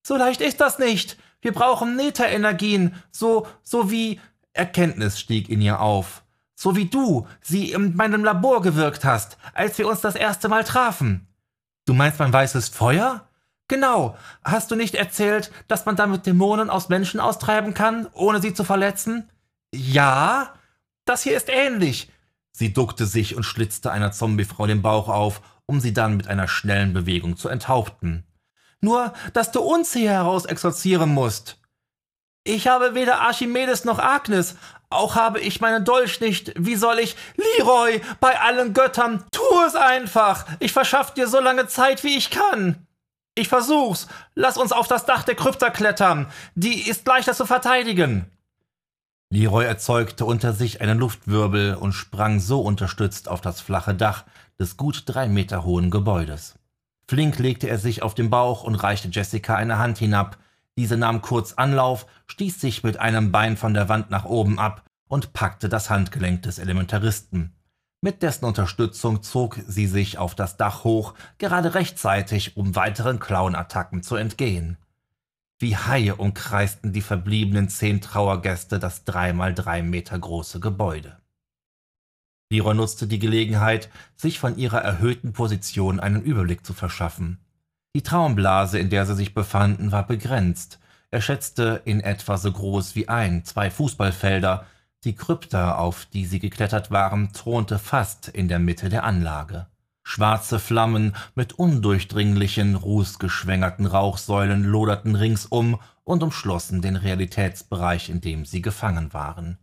So 0.03 0.17
leicht 0.17 0.41
ist 0.41 0.61
das 0.61 0.79
nicht. 0.79 1.19
Wir 1.41 1.53
brauchen 1.53 1.97
Neta-Energien, 1.97 2.95
so, 3.11 3.47
so 3.63 3.91
wie 3.91 4.21
Erkenntnis 4.53 5.21
stieg 5.21 5.49
in 5.49 5.61
ihr 5.61 5.81
auf. 5.81 6.23
So 6.55 6.75
wie 6.75 6.87
du 6.87 7.27
sie 7.41 7.71
in 7.71 7.95
meinem 7.95 8.25
Labor 8.25 8.63
gewirkt 8.63 9.05
hast, 9.05 9.39
als 9.55 9.79
wir 9.79 9.87
uns 9.87 10.01
das 10.01 10.17
erste 10.17 10.49
Mal 10.49 10.65
trafen. 10.65 11.29
Du 11.87 11.95
meinst 11.95 12.19
mein 12.19 12.33
weißes 12.33 12.69
Feuer? 12.69 13.29
Genau. 13.69 14.17
Hast 14.43 14.71
du 14.71 14.75
nicht 14.75 14.95
erzählt, 14.95 15.53
dass 15.69 15.87
man 15.87 15.95
damit 15.95 16.27
Dämonen 16.27 16.71
aus 16.71 16.89
Menschen 16.89 17.21
austreiben 17.21 17.75
kann, 17.75 18.09
ohne 18.13 18.41
sie 18.41 18.55
zu 18.55 18.65
verletzen? 18.65 19.31
Ja. 19.73 20.55
Das 21.05 21.23
hier 21.23 21.37
ist 21.37 21.49
ähnlich. 21.49 22.11
Sie 22.51 22.73
duckte 22.73 23.07
sich 23.07 23.37
und 23.37 23.45
schlitzte 23.45 23.93
einer 23.93 24.11
Zombiefrau 24.11 24.67
den 24.67 24.83
Bauch 24.83 25.09
auf, 25.09 25.41
um 25.67 25.81
sie 25.81 25.93
dann 25.93 26.17
mit 26.17 26.29
einer 26.29 26.49
schnellen 26.49 26.93
Bewegung 26.93 27.37
zu 27.37 27.49
enthaupten. 27.49 28.25
Nur, 28.81 29.13
dass 29.33 29.51
du 29.53 29.61
uns 29.61 29.93
hier 29.93 30.11
heraus 30.11 30.45
exorzieren 30.45 31.13
musst. 31.13 31.59
Ich 32.45 32.69
habe 32.69 32.95
weder 32.95 33.21
Archimedes 33.21 33.85
noch 33.85 33.99
Agnes, 33.99 34.57
auch 34.91 35.17
habe 35.17 35.41
ich 35.41 35.61
meinen 35.61 35.85
Dolch 35.85 36.21
nicht. 36.21 36.53
Wie 36.57 36.77
soll 36.77 36.99
ich? 36.99 37.15
Leroy, 37.37 38.01
bei 38.21 38.41
allen 38.41 38.73
Göttern, 38.73 39.25
tu 39.31 39.43
es 39.67 39.75
einfach. 39.75 40.47
Ich 40.61 40.73
verschaff 40.73 41.13
dir 41.13 41.29
so 41.29 41.41
lange 41.41 41.67
Zeit, 41.67 42.05
wie 42.05 42.17
ich 42.17 42.31
kann. 42.31 42.87
Ich 43.35 43.49
versuch's. 43.49 44.09
Lass 44.35 44.57
uns 44.57 44.73
auf 44.73 44.89
das 44.89 45.05
Dach 45.05 45.25
der 45.25 45.35
Krypta 45.35 45.71
klettern. 45.71 46.27
Die 46.55 46.89
ist 46.89 47.07
leichter 47.07 47.35
zu 47.35 47.45
verteidigen. 47.45 48.31
Leroy 49.31 49.67
erzeugte 49.67 50.25
unter 50.25 50.55
sich 50.55 50.81
einen 50.81 50.99
Luftwirbel 50.99 51.75
und 51.75 51.93
sprang 51.93 52.41
so 52.41 52.63
unterstützt 52.63 53.29
auf 53.29 53.43
das 53.43 53.61
flache 53.61 53.95
Dach 53.95 54.25
des 54.59 54.79
gut 54.79 55.03
drei 55.05 55.29
Meter 55.29 55.65
hohen 55.65 55.91
Gebäudes. 55.91 56.55
Flink 57.09 57.39
legte 57.39 57.69
er 57.69 57.79
sich 57.79 58.03
auf 58.03 58.15
den 58.15 58.29
Bauch 58.29 58.65
und 58.65 58.75
reichte 58.75 59.09
Jessica 59.09 59.55
eine 59.55 59.79
Hand 59.79 59.97
hinab. 59.97 60.37
Diese 60.77 60.99
nahm 60.99 61.23
kurz 61.23 61.55
Anlauf, 61.55 62.07
stieß 62.27 62.61
sich 62.61 62.83
mit 62.83 63.01
einem 63.01 63.33
Bein 63.33 63.57
von 63.57 63.73
der 63.73 63.89
Wand 63.89 64.11
nach 64.11 64.27
oben 64.27 64.59
ab 64.59 64.85
und 65.09 65.33
packte 65.33 65.71
das 65.71 65.89
Handgelenk 65.89 66.43
des 66.43 66.59
Elementaristen. 66.59 67.55
Mit 68.03 68.23
dessen 68.23 68.45
Unterstützung 68.45 69.23
zog 69.23 69.59
sie 69.67 69.87
sich 69.87 70.19
auf 70.19 70.35
das 70.35 70.59
Dach 70.59 70.85
hoch, 70.85 71.15
gerade 71.39 71.75
rechtzeitig, 71.75 72.57
um 72.59 72.77
weiteren 72.77 73.19
Clown-Attacken 73.19 74.03
zu 74.03 74.17
entgehen. 74.17 74.77
Wie 75.59 75.77
Haie 75.77 76.15
umkreisten 76.15 76.93
die 76.93 77.01
verbliebenen 77.01 77.71
zehn 77.71 78.03
Trauergäste 78.03 78.79
das 78.79 79.05
dreimal 79.05 79.55
drei 79.55 79.83
Meter 79.83 80.19
große 80.19 80.61
Gebäude. 80.61 81.17
Leroy 82.51 82.75
nutzte 82.75 83.07
die 83.07 83.19
Gelegenheit, 83.19 83.91
sich 84.17 84.39
von 84.39 84.57
ihrer 84.57 84.81
erhöhten 84.81 85.33
Position 85.33 86.01
einen 86.01 86.23
Überblick 86.23 86.65
zu 86.65 86.73
verschaffen. 86.73 87.39
Die 87.95 88.03
Traumblase, 88.03 88.79
in 88.79 88.91
der 88.91 89.05
sie 89.05 89.15
sich 89.15 89.35
befanden, 89.35 89.93
war 89.93 90.07
begrenzt. 90.07 90.79
Er 91.11 91.21
schätzte 91.21 91.83
in 91.85 92.01
etwa 92.01 92.39
so 92.39 92.51
groß 92.51 92.95
wie 92.95 93.09
ein, 93.09 93.45
zwei 93.45 93.71
Fußballfelder. 93.71 94.67
Die 95.05 95.15
Krypta, 95.15 95.77
auf 95.77 96.07
die 96.07 96.25
sie 96.25 96.39
geklettert 96.39 96.91
waren, 96.91 97.33
thronte 97.33 97.79
fast 97.79 98.29
in 98.29 98.49
der 98.49 98.59
Mitte 98.59 98.89
der 98.89 99.05
Anlage. 99.05 99.67
Schwarze 100.03 100.59
Flammen 100.59 101.15
mit 101.35 101.53
undurchdringlichen, 101.53 102.77
rußgeschwängerten 102.77 103.85
Rauchsäulen 103.85 104.65
loderten 104.65 105.15
ringsum 105.15 105.79
und 106.05 106.23
umschlossen 106.23 106.81
den 106.81 106.97
Realitätsbereich, 106.97 108.09
in 108.09 108.23
dem 108.23 108.47
sie 108.47 108.63
gefangen 108.63 109.13
waren. 109.13 109.59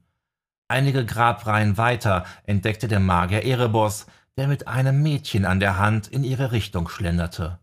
Einige 0.68 1.06
Grabreihen 1.06 1.78
weiter 1.78 2.26
entdeckte 2.44 2.88
der 2.88 3.00
Magier 3.00 3.44
Erebos, 3.44 4.08
der 4.38 4.48
mit 4.48 4.68
einem 4.68 5.04
Mädchen 5.04 5.46
an 5.46 5.60
der 5.60 5.78
Hand 5.78 6.08
in 6.08 6.24
ihre 6.24 6.52
Richtung 6.52 6.90
schlenderte. 6.90 7.60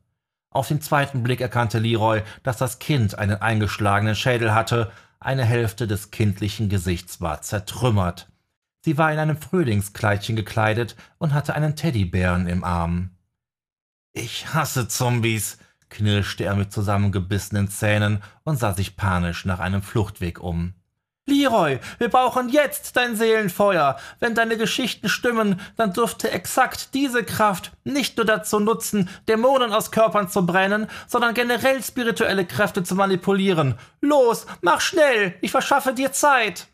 Auf 0.51 0.69
den 0.69 0.81
zweiten 0.81 1.23
Blick 1.23 1.41
erkannte 1.41 1.79
Leroy, 1.79 2.23
dass 2.43 2.59
das 2.59 2.79
Kind 2.79 3.19
einen 3.19 3.41
eingeschlagenen 3.41 4.15
Schädel 4.15 4.55
hatte, 4.55 4.93
eine 5.19 5.45
Hälfte 5.45 5.87
des 5.87 6.11
kindlichen 6.11 6.69
Gesichts 6.69 7.21
war 7.21 7.43
zertrümmert. 7.43 8.29
Sie 8.85 8.99
war 8.99 9.13
in 9.13 9.19
einem 9.19 9.37
Frühlingskleidchen 9.37 10.37
gekleidet 10.37 10.97
und 11.19 11.33
hatte 11.33 11.55
einen 11.55 11.77
Teddybären 11.77 12.49
im 12.49 12.65
Arm. 12.65 13.11
Ich 14.13 14.53
hasse 14.53 14.89
Zombies, 14.89 15.59
knirschte 15.89 16.45
er 16.45 16.55
mit 16.55 16.73
zusammengebissenen 16.73 17.69
Zähnen 17.69 18.23
und 18.45 18.59
sah 18.59 18.75
sich 18.75 18.97
panisch 18.97 19.45
nach 19.45 19.61
einem 19.61 19.83
Fluchtweg 19.83 20.41
um. 20.41 20.75
Leroy, 21.27 21.79
wir 21.99 22.09
brauchen 22.09 22.49
jetzt 22.49 22.97
dein 22.97 23.15
Seelenfeuer. 23.15 23.97
Wenn 24.19 24.35
deine 24.35 24.57
Geschichten 24.57 25.09
stimmen, 25.09 25.61
dann 25.77 25.93
dürfte 25.93 26.33
exakt 26.33 26.95
diese 26.95 27.23
Kraft 27.23 27.71
nicht 27.85 28.17
nur 28.17 28.27
dazu 28.27 28.59
nutzen, 28.59 29.09
Dämonen 29.29 29.73
aus 29.73 29.93
Körpern 29.93 30.29
zu 30.29 30.45
brennen, 30.45 30.89
sondern 31.07 31.35
generell 31.35 31.81
spirituelle 31.83 32.45
Kräfte 32.45 32.83
zu 32.83 32.97
manipulieren. 32.97 33.77
Los, 34.01 34.47
mach 34.63 34.81
schnell, 34.81 35.35
ich 35.41 35.53
verschaffe 35.53 35.95
dir 35.95 36.11
Zeit. 36.11 36.67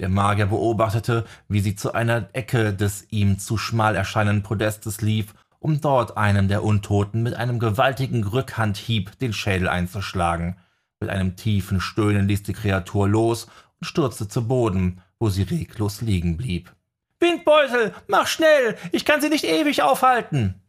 Der 0.00 0.08
Magier 0.08 0.46
beobachtete, 0.46 1.26
wie 1.48 1.60
sie 1.60 1.74
zu 1.74 1.92
einer 1.92 2.30
Ecke 2.32 2.72
des 2.72 3.06
ihm 3.10 3.38
zu 3.38 3.58
schmal 3.58 3.96
erscheinenden 3.96 4.44
Podestes 4.44 5.02
lief, 5.02 5.34
um 5.58 5.80
dort 5.82 6.16
einem 6.16 6.48
der 6.48 6.64
Untoten 6.64 7.22
mit 7.22 7.34
einem 7.34 7.58
gewaltigen 7.58 8.24
Rückhandhieb 8.24 9.18
den 9.18 9.34
Schädel 9.34 9.68
einzuschlagen. 9.68 10.56
Mit 11.00 11.10
einem 11.10 11.36
tiefen 11.36 11.80
Stöhnen 11.80 12.26
ließ 12.26 12.42
die 12.42 12.52
Kreatur 12.52 13.08
los 13.08 13.44
und 13.80 13.86
stürzte 13.86 14.28
zu 14.28 14.46
Boden, 14.48 15.00
wo 15.18 15.28
sie 15.28 15.42
reglos 15.42 16.00
liegen 16.00 16.36
blieb. 16.36 16.74
Windbeutel, 17.20 17.94
mach 18.06 18.26
schnell, 18.26 18.76
ich 18.92 19.04
kann 19.04 19.20
sie 19.20 19.28
nicht 19.28 19.44
ewig 19.44 19.82
aufhalten. 19.82 20.60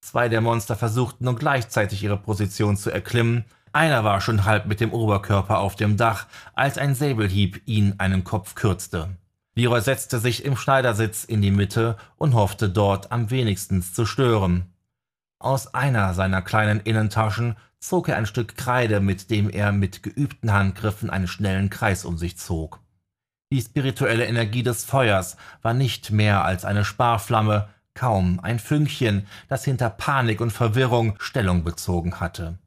Zwei 0.00 0.28
der 0.28 0.40
Monster 0.40 0.76
versuchten 0.76 1.24
nun 1.24 1.36
gleichzeitig 1.36 2.02
ihre 2.02 2.16
Position 2.16 2.76
zu 2.76 2.90
erklimmen. 2.90 3.44
Einer 3.72 4.04
war 4.04 4.20
schon 4.20 4.44
halb 4.44 4.66
mit 4.66 4.80
dem 4.80 4.92
Oberkörper 4.92 5.58
auf 5.58 5.76
dem 5.76 5.96
Dach, 5.96 6.26
als 6.54 6.78
ein 6.78 6.94
Säbelhieb 6.94 7.62
ihn 7.66 7.94
einen 7.98 8.24
Kopf 8.24 8.54
kürzte. 8.54 9.16
Leroy 9.54 9.80
setzte 9.80 10.20
sich 10.20 10.44
im 10.44 10.56
Schneidersitz 10.56 11.24
in 11.24 11.42
die 11.42 11.50
Mitte 11.50 11.96
und 12.16 12.34
hoffte 12.34 12.68
dort 12.70 13.10
am 13.10 13.30
wenigsten 13.30 13.82
zu 13.82 14.06
stören. 14.06 14.72
Aus 15.40 15.74
einer 15.74 16.14
seiner 16.14 16.42
kleinen 16.42 16.80
Innentaschen 16.80 17.56
zog 17.80 18.08
er 18.08 18.16
ein 18.16 18.26
Stück 18.26 18.56
Kreide, 18.56 19.00
mit 19.00 19.30
dem 19.30 19.50
er 19.50 19.72
mit 19.72 20.02
geübten 20.02 20.52
Handgriffen 20.52 21.10
einen 21.10 21.28
schnellen 21.28 21.70
Kreis 21.70 22.04
um 22.04 22.18
sich 22.18 22.38
zog. 22.38 22.80
Die 23.50 23.62
spirituelle 23.62 24.26
Energie 24.26 24.62
des 24.62 24.84
Feuers 24.84 25.36
war 25.62 25.72
nicht 25.72 26.10
mehr 26.10 26.44
als 26.44 26.64
eine 26.64 26.84
Sparflamme, 26.84 27.68
kaum 27.94 28.40
ein 28.40 28.58
Fünkchen, 28.58 29.26
das 29.48 29.64
hinter 29.64 29.90
Panik 29.90 30.40
und 30.40 30.52
Verwirrung 30.52 31.14
Stellung 31.18 31.64
bezogen 31.64 32.20
hatte. 32.20 32.58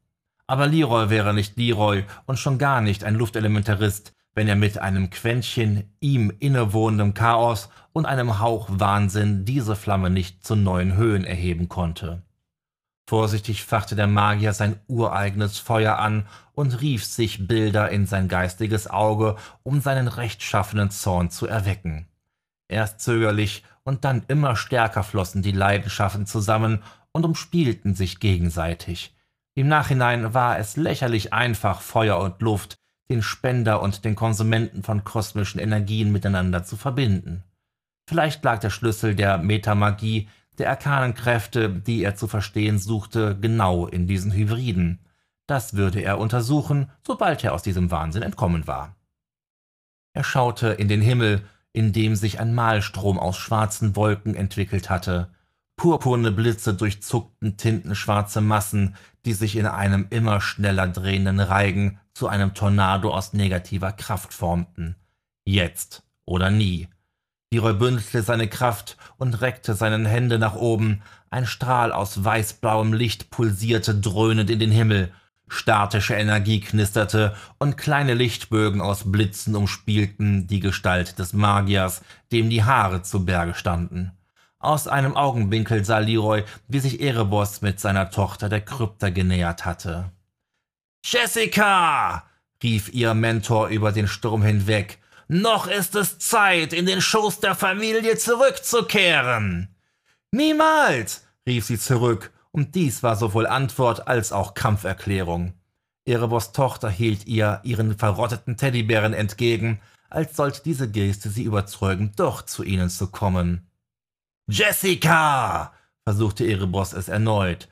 Aber 0.46 0.66
Leroy 0.66 1.08
wäre 1.08 1.32
nicht 1.32 1.56
Leroy 1.56 2.04
und 2.26 2.38
schon 2.38 2.58
gar 2.58 2.80
nicht 2.80 3.04
ein 3.04 3.14
Luftelementarist, 3.14 4.12
wenn 4.34 4.48
er 4.48 4.56
mit 4.56 4.78
einem 4.78 5.10
Quäntchen 5.10 5.94
ihm 6.00 6.32
innewohnendem 6.40 7.14
Chaos 7.14 7.68
und 7.92 8.06
einem 8.06 8.40
Hauch 8.40 8.68
Wahnsinn 8.70 9.44
diese 9.44 9.76
Flamme 9.76 10.10
nicht 10.10 10.44
zu 10.44 10.56
neuen 10.56 10.96
Höhen 10.96 11.24
erheben 11.24 11.68
konnte. 11.68 12.22
Vorsichtig 13.08 13.64
fachte 13.64 13.96
der 13.96 14.06
Magier 14.06 14.52
sein 14.52 14.78
ureigenes 14.86 15.58
Feuer 15.58 15.98
an 15.98 16.26
und 16.54 16.80
rief 16.80 17.04
sich 17.04 17.46
Bilder 17.46 17.90
in 17.90 18.06
sein 18.06 18.28
geistiges 18.28 18.88
Auge, 18.88 19.36
um 19.62 19.80
seinen 19.80 20.08
rechtschaffenen 20.08 20.90
Zorn 20.90 21.30
zu 21.30 21.46
erwecken. 21.46 22.08
Erst 22.68 23.00
zögerlich 23.00 23.64
und 23.82 24.04
dann 24.04 24.24
immer 24.28 24.56
stärker 24.56 25.02
flossen 25.02 25.42
die 25.42 25.52
Leidenschaften 25.52 26.26
zusammen 26.26 26.82
und 27.12 27.24
umspielten 27.24 27.94
sich 27.94 28.20
gegenseitig. 28.20 29.14
Im 29.54 29.68
Nachhinein 29.68 30.32
war 30.32 30.58
es 30.58 30.76
lächerlich 30.76 31.32
einfach, 31.32 31.82
Feuer 31.82 32.18
und 32.18 32.40
Luft, 32.40 32.76
den 33.10 33.22
Spender 33.22 33.82
und 33.82 34.04
den 34.04 34.14
Konsumenten 34.14 34.82
von 34.82 35.04
kosmischen 35.04 35.60
Energien 35.60 36.12
miteinander 36.12 36.64
zu 36.64 36.76
verbinden. 36.76 37.44
Vielleicht 38.08 38.42
lag 38.44 38.60
der 38.60 38.70
Schlüssel 38.70 39.14
der 39.14 39.38
Metamagie 39.38 40.28
der 40.58 40.70
arkanen 40.70 41.14
Kräfte, 41.14 41.70
die 41.70 42.02
er 42.02 42.14
zu 42.14 42.28
verstehen 42.28 42.78
suchte, 42.78 43.36
genau 43.40 43.86
in 43.86 44.06
diesen 44.06 44.32
Hybriden. 44.32 45.00
Das 45.46 45.74
würde 45.74 46.00
er 46.00 46.18
untersuchen, 46.18 46.90
sobald 47.06 47.42
er 47.44 47.54
aus 47.54 47.62
diesem 47.62 47.90
Wahnsinn 47.90 48.22
entkommen 48.22 48.66
war. 48.66 48.94
Er 50.12 50.24
schaute 50.24 50.68
in 50.68 50.88
den 50.88 51.00
Himmel, 51.00 51.42
in 51.72 51.92
dem 51.92 52.16
sich 52.16 52.38
ein 52.38 52.54
Malstrom 52.54 53.18
aus 53.18 53.38
schwarzen 53.38 53.96
Wolken 53.96 54.34
entwickelt 54.34 54.90
hatte. 54.90 55.30
Purpurne 55.76 56.30
Blitze 56.30 56.74
durchzuckten 56.74 57.56
tintenschwarze 57.56 58.40
Massen, 58.40 58.94
die 59.24 59.32
sich 59.32 59.56
in 59.56 59.66
einem 59.66 60.06
immer 60.10 60.40
schneller 60.40 60.86
drehenden 60.86 61.40
Reigen 61.40 61.98
zu 62.12 62.28
einem 62.28 62.54
Tornado 62.54 63.10
aus 63.12 63.32
negativer 63.32 63.92
Kraft 63.92 64.34
formten. 64.34 64.96
Jetzt 65.44 66.02
oder 66.26 66.50
nie. 66.50 66.88
Leroy 67.52 67.74
bündelte 67.74 68.22
seine 68.22 68.48
Kraft 68.48 68.96
und 69.18 69.42
reckte 69.42 69.74
seine 69.74 70.08
Hände 70.08 70.38
nach 70.38 70.54
oben. 70.54 71.02
Ein 71.28 71.44
Strahl 71.44 71.92
aus 71.92 72.24
weißblauem 72.24 72.94
Licht 72.94 73.30
pulsierte 73.30 73.94
dröhnend 73.94 74.48
in 74.48 74.58
den 74.58 74.70
Himmel. 74.70 75.12
Statische 75.48 76.14
Energie 76.14 76.60
knisterte 76.60 77.36
und 77.58 77.76
kleine 77.76 78.14
Lichtbögen 78.14 78.80
aus 78.80 79.12
Blitzen 79.12 79.54
umspielten 79.54 80.46
die 80.46 80.60
Gestalt 80.60 81.18
des 81.18 81.34
Magiers, 81.34 82.00
dem 82.32 82.48
die 82.48 82.64
Haare 82.64 83.02
zu 83.02 83.26
Berge 83.26 83.52
standen. 83.54 84.12
Aus 84.58 84.88
einem 84.88 85.14
Augenwinkel 85.14 85.84
sah 85.84 85.98
Leroy, 85.98 86.44
wie 86.68 86.80
sich 86.80 87.02
Erebos 87.02 87.60
mit 87.60 87.80
seiner 87.80 88.08
Tochter 88.08 88.48
der 88.48 88.62
Krypta 88.62 89.10
genähert 89.10 89.66
hatte. 89.66 90.10
Jessica! 91.04 92.24
rief 92.62 92.90
ihr 92.94 93.12
Mentor 93.12 93.68
über 93.68 93.92
den 93.92 94.08
Sturm 94.08 94.42
hinweg. 94.42 95.01
Noch 95.28 95.66
ist 95.66 95.94
es 95.94 96.18
Zeit, 96.18 96.72
in 96.72 96.86
den 96.86 97.00
Schoß 97.00 97.40
der 97.40 97.54
Familie 97.54 98.16
zurückzukehren. 98.16 99.74
Niemals, 100.30 101.24
rief 101.46 101.66
sie 101.66 101.78
zurück, 101.78 102.32
und 102.50 102.74
dies 102.74 103.02
war 103.02 103.16
sowohl 103.16 103.46
Antwort 103.46 104.06
als 104.08 104.32
auch 104.32 104.54
Kampferklärung. 104.54 105.54
Erebos 106.04 106.52
Tochter 106.52 106.90
hielt 106.90 107.26
ihr 107.26 107.60
ihren 107.62 107.96
verrotteten 107.96 108.56
Teddybären 108.56 109.14
entgegen, 109.14 109.80
als 110.10 110.36
sollte 110.36 110.62
diese 110.62 110.90
Geste 110.90 111.30
sie 111.30 111.44
überzeugen, 111.44 112.12
doch 112.16 112.42
zu 112.42 112.62
ihnen 112.62 112.90
zu 112.90 113.06
kommen. 113.08 113.66
Jessica! 114.48 115.72
versuchte 116.04 116.44
Erebos 116.44 116.92
es 116.92 117.08
erneut. 117.08 117.68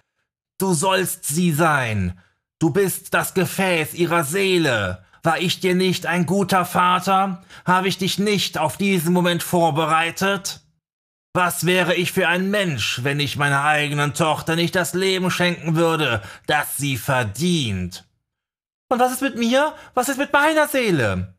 Du 0.58 0.72
sollst 0.72 1.24
sie 1.24 1.52
sein. 1.52 2.18
Du 2.58 2.70
bist 2.70 3.12
das 3.12 3.34
Gefäß 3.34 3.94
ihrer 3.94 4.24
Seele. 4.24 5.04
War 5.22 5.38
ich 5.38 5.60
dir 5.60 5.74
nicht 5.74 6.06
ein 6.06 6.26
guter 6.26 6.64
Vater? 6.64 7.42
Habe 7.64 7.88
ich 7.88 7.98
dich 7.98 8.18
nicht 8.18 8.58
auf 8.58 8.76
diesen 8.76 9.12
Moment 9.12 9.42
vorbereitet? 9.42 10.60
Was 11.32 11.64
wäre 11.64 11.94
ich 11.94 12.12
für 12.12 12.26
ein 12.26 12.50
Mensch, 12.50 13.04
wenn 13.04 13.20
ich 13.20 13.36
meiner 13.36 13.62
eigenen 13.62 14.14
Tochter 14.14 14.56
nicht 14.56 14.74
das 14.74 14.94
Leben 14.94 15.30
schenken 15.30 15.76
würde, 15.76 16.22
das 16.46 16.76
sie 16.76 16.96
verdient? 16.96 18.04
Und 18.88 18.98
was 18.98 19.12
ist 19.12 19.22
mit 19.22 19.36
mir? 19.36 19.74
Was 19.94 20.08
ist 20.08 20.18
mit 20.18 20.32
meiner 20.32 20.66
Seele? 20.66 21.34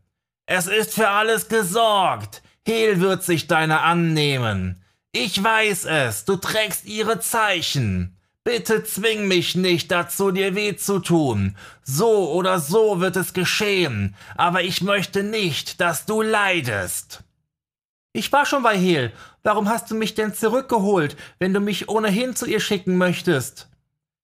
Es 0.46 0.67
ist 0.67 0.94
für 0.94 1.10
alles 1.10 1.50
gesorgt. 1.50 2.41
Hel 2.65 3.02
wird 3.02 3.24
sich 3.24 3.48
deiner 3.48 3.84
annehmen. 3.84 4.82
Ich 5.12 5.44
weiß 5.44 5.86
es, 5.86 6.24
du 6.24 6.38
trägst 6.38 6.86
ihre 6.86 7.20
Zeichen. 7.20 8.17
Bitte 8.43 8.84
zwing 8.84 9.27
mich 9.27 9.56
nicht 9.56 9.91
dazu, 9.91 10.32
dir 10.32 10.56
weh 10.56 10.75
zu 10.75 10.97
tun. 10.99 11.56
So 11.84 12.32
oder 12.32 12.60
so 12.60 12.99
wird 12.99 13.15
es 13.15 13.34
geschehen, 13.34 14.15
aber 14.36 14.63
ich 14.63 14.82
möchte 14.82 15.21
nicht, 15.21 15.80
dass 15.80 16.08
du 16.08 16.23
leidest. 16.23 17.23
Ich 18.13 18.32
war 18.32 18.47
schon 18.47 18.63
bei 18.63 18.75
Hel. 18.75 19.13
Warum 19.43 19.69
hast 19.69 19.91
du 19.91 19.95
mich 19.95 20.15
denn 20.15 20.34
zurückgeholt, 20.34 21.15
wenn 21.39 21.54
du 21.54 21.60
mich 21.60 21.88
ohnehin 21.88 22.36
zu 22.36 22.47
ihr 22.47 22.60
schicken 22.60 22.97
möchtest? 22.97 23.69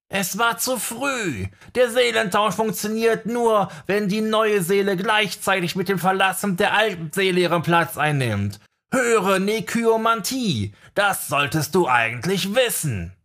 Es 0.10 0.38
war 0.38 0.58
zu 0.58 0.78
früh. 0.78 1.48
Der 1.76 1.90
Seelentausch 1.90 2.56
funktioniert 2.56 3.26
nur, 3.26 3.70
wenn 3.86 4.08
die 4.08 4.22
neue 4.22 4.64
Seele 4.64 4.98
gleichzeitig 4.98 5.76
mit 5.76 5.90
dem 5.90 6.00
Verlassen 6.00 6.58
der 6.58 6.74
alten 6.74 7.12
Seele 7.14 7.42
ihren 7.42 7.62
Platz 7.62 7.98
einnimmt. 7.98 8.60
Höre 8.92 9.40
Nekyomantie. 9.40 10.74
Das 10.96 11.28
solltest 11.28 11.76
du 11.76 11.88
eigentlich 11.88 12.56
wissen. 12.56 13.17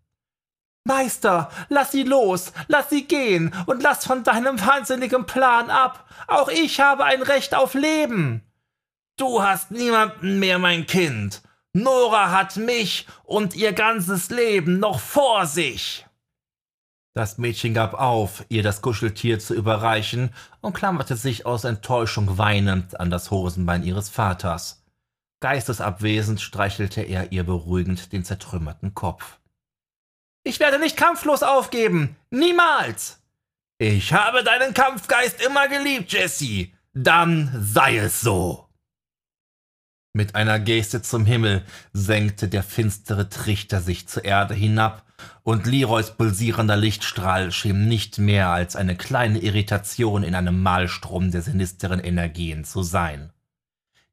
Meister, 0.84 1.50
lass 1.68 1.92
sie 1.92 2.02
los, 2.02 2.52
lass 2.66 2.90
sie 2.90 3.04
gehen 3.04 3.54
und 3.66 3.82
lass 3.82 4.04
von 4.04 4.24
deinem 4.24 4.60
wahnsinnigen 4.60 5.26
Plan 5.26 5.70
ab. 5.70 6.08
Auch 6.26 6.48
ich 6.48 6.80
habe 6.80 7.04
ein 7.04 7.22
Recht 7.22 7.54
auf 7.54 7.74
Leben. 7.74 8.42
Du 9.16 9.42
hast 9.42 9.70
niemanden 9.70 10.40
mehr, 10.40 10.58
mein 10.58 10.86
Kind. 10.86 11.42
Nora 11.72 12.30
hat 12.30 12.56
mich 12.56 13.06
und 13.24 13.54
ihr 13.54 13.72
ganzes 13.72 14.30
Leben 14.30 14.78
noch 14.80 14.98
vor 15.00 15.46
sich. 15.46 16.06
Das 17.14 17.38
Mädchen 17.38 17.74
gab 17.74 17.94
auf, 17.94 18.44
ihr 18.48 18.62
das 18.62 18.80
Kuscheltier 18.80 19.38
zu 19.38 19.54
überreichen 19.54 20.30
und 20.62 20.72
klammerte 20.72 21.14
sich 21.14 21.44
aus 21.44 21.64
Enttäuschung 21.64 22.38
weinend 22.38 22.98
an 22.98 23.10
das 23.10 23.30
Hosenbein 23.30 23.82
ihres 23.82 24.08
Vaters. 24.08 24.82
Geistesabwesend 25.40 26.40
streichelte 26.40 27.02
er 27.02 27.32
ihr 27.32 27.44
beruhigend 27.44 28.12
den 28.12 28.24
zertrümmerten 28.24 28.94
Kopf. 28.94 29.38
Ich 30.44 30.58
werde 30.60 30.78
nicht 30.78 30.96
kampflos 30.96 31.42
aufgeben. 31.42 32.16
Niemals. 32.30 33.20
Ich 33.78 34.12
habe 34.12 34.44
deinen 34.44 34.74
Kampfgeist 34.74 35.40
immer 35.44 35.68
geliebt, 35.68 36.12
Jesse. 36.12 36.68
Dann 36.94 37.50
sei 37.60 37.96
es 37.98 38.20
so. 38.20 38.68
Mit 40.14 40.34
einer 40.34 40.58
Geste 40.58 41.00
zum 41.00 41.24
Himmel 41.24 41.64
senkte 41.94 42.48
der 42.48 42.62
finstere 42.62 43.30
Trichter 43.30 43.80
sich 43.80 44.06
zur 44.08 44.24
Erde 44.24 44.54
hinab, 44.54 45.06
und 45.44 45.66
Leroys 45.66 46.16
pulsierender 46.16 46.76
Lichtstrahl 46.76 47.52
schien 47.52 47.88
nicht 47.88 48.18
mehr 48.18 48.50
als 48.50 48.76
eine 48.76 48.96
kleine 48.96 49.38
Irritation 49.38 50.22
in 50.22 50.34
einem 50.34 50.60
Malstrom 50.60 51.30
der 51.30 51.42
sinisteren 51.42 52.00
Energien 52.00 52.64
zu 52.64 52.82
sein. 52.82 53.32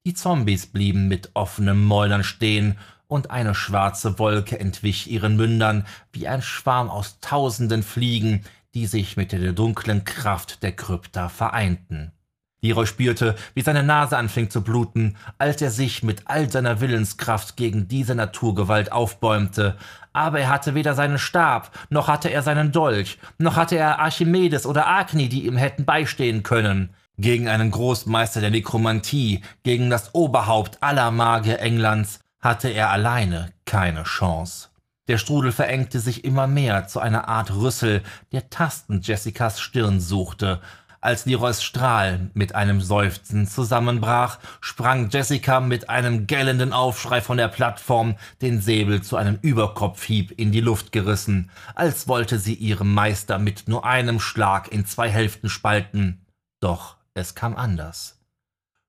Die 0.06 0.14
Zombies 0.14 0.68
blieben 0.68 1.08
mit 1.08 1.32
offenen 1.34 1.84
Mäulern 1.84 2.24
stehen, 2.24 2.78
und 3.10 3.32
eine 3.32 3.56
schwarze 3.56 4.18
Wolke 4.20 4.60
entwich 4.60 5.12
ihren 5.12 5.36
Mündern 5.36 5.86
wie 6.14 6.30
ein 6.30 6.42
Schwarm 6.42 6.90
aus 6.90 7.20
tausenden 7.20 7.84
Fliegen, 7.84 8.46
die 8.74 8.86
sich 8.86 9.18
mit 9.18 9.34
der 9.34 9.52
dunklen 9.52 10.06
Kraft 10.06 10.64
der 10.64 10.72
Krypta 10.72 11.28
vereinten. 11.28 12.14
Leroy 12.62 12.86
spürte, 12.86 13.36
wie 13.54 13.62
seine 13.62 13.84
Nase 13.84 14.18
anfing 14.18 14.50
zu 14.50 14.62
bluten, 14.62 15.16
als 15.38 15.62
er 15.62 15.72
sich 15.72 16.04
mit 16.04 16.24
all 16.26 16.50
seiner 16.50 16.82
Willenskraft 16.82 17.56
gegen 17.56 17.88
diese 17.88 18.16
Naturgewalt 18.16 18.92
aufbäumte, 18.92 19.78
aber 20.14 20.42
er 20.42 20.50
hatte 20.50 20.76
weder 20.76 20.94
seinen 20.94 21.18
Stab, 21.18 21.72
noch 21.90 22.10
hatte 22.10 22.30
er 22.30 22.44
seinen 22.44 22.72
Dolch, 22.72 23.18
noch 23.38 23.56
hatte 23.56 23.78
er 23.78 24.00
Archimedes 24.00 24.66
oder 24.66 24.88
Agni, 24.88 25.30
die 25.30 25.46
ihm 25.46 25.58
hätten 25.58 25.86
beistehen 25.86 26.44
können. 26.44 26.94
Gegen 27.18 27.48
einen 27.48 27.72
Großmeister 27.72 28.42
der 28.42 28.52
Nekromantie, 28.52 29.42
gegen 29.64 29.90
das 29.90 30.14
Oberhaupt 30.14 30.84
aller 30.84 31.12
Magier 31.12 31.60
Englands, 31.60 32.20
hatte 32.40 32.70
er 32.70 32.90
alleine 32.90 33.52
keine 33.66 34.04
Chance. 34.04 34.70
Der 35.08 35.18
Strudel 35.18 35.52
verengte 35.52 36.00
sich 36.00 36.24
immer 36.24 36.48
mehr 36.48 36.88
zu 36.88 37.00
einer 37.00 37.28
Art 37.28 37.52
Rüssel, 37.52 38.04
der 38.32 38.50
tastend 38.50 39.08
Jessicas 39.08 39.60
Stirn 39.60 40.00
suchte, 40.00 40.62
als 41.02 41.26
Leroys 41.26 41.64
Strahl 41.64 42.30
mit 42.34 42.56
einem 42.56 42.82
Seufzen 42.82 43.48
zusammenbrach, 43.48 44.40
sprang 44.60 45.10
Jessica 45.10 45.62
mit 45.62 45.90
einem 45.90 46.28
gellenden 46.28 46.74
Aufschrei 46.74 47.22
von 47.22 47.38
der 47.38 47.48
Plattform, 47.48 48.18
den 48.42 48.62
Säbel 48.62 49.02
zu 49.02 49.16
einem 49.16 49.40
Überkopfhieb 49.42 50.38
in 50.38 50.52
die 50.52 50.62
Luft 50.62 50.92
gerissen, 50.92 51.50
als 51.74 52.08
wollte 52.08 52.38
sie 52.38 52.54
ihrem 52.54 52.94
Meister 52.94 53.40
mit 53.40 53.68
nur 53.68 53.86
einem 53.86 54.20
Schlag 54.20 54.72
in 54.72 54.86
zwei 54.86 55.10
Hälften 55.10 55.50
spalten. 55.50 56.26
Doch 56.60 56.98
es 57.14 57.34
kam 57.34 57.56
anders. 57.56 58.19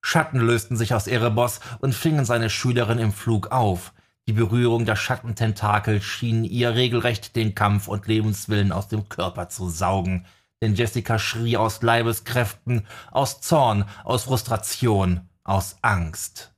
Schatten 0.03 0.41
lösten 0.41 0.77
sich 0.77 0.95
aus 0.95 1.07
Erebos 1.07 1.61
und 1.81 1.95
fingen 1.95 2.25
seine 2.25 2.51
Schülerin 2.51 2.99
im 2.99 3.13
Flug 3.13 3.53
auf. 3.53 3.93
Die 4.27 4.33
Berührung 4.33 4.85
der 4.85 4.97
Schattententakel 4.97 6.01
schien 6.01 6.45
ihr 6.45 6.75
regelrecht 6.75 7.37
den 7.37 7.55
Kampf 7.55 7.89
und 7.89 8.07
Lebenswillen 8.07 8.73
aus 8.73 8.89
dem 8.89 9.09
Körper 9.09 9.49
zu 9.49 9.69
saugen 9.69 10.27
denn 10.63 10.75
Jessica 10.75 11.19
schrie 11.19 11.57
aus 11.57 11.83
Leibeskräften, 11.83 12.87
aus 13.11 13.41
Zorn, 13.41 13.85
aus 14.05 14.25
Frustration, 14.25 15.29
aus 15.43 15.79
Angst. 15.83 16.53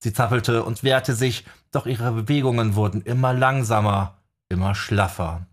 Sie 0.00 0.12
zappelte 0.12 0.64
und 0.64 0.82
wehrte 0.82 1.14
sich, 1.14 1.44
doch 1.70 1.86
ihre 1.86 2.12
Bewegungen 2.12 2.74
wurden 2.74 3.02
immer 3.02 3.32
langsamer, 3.32 4.18
immer 4.48 4.74
schlaffer. 4.74 5.46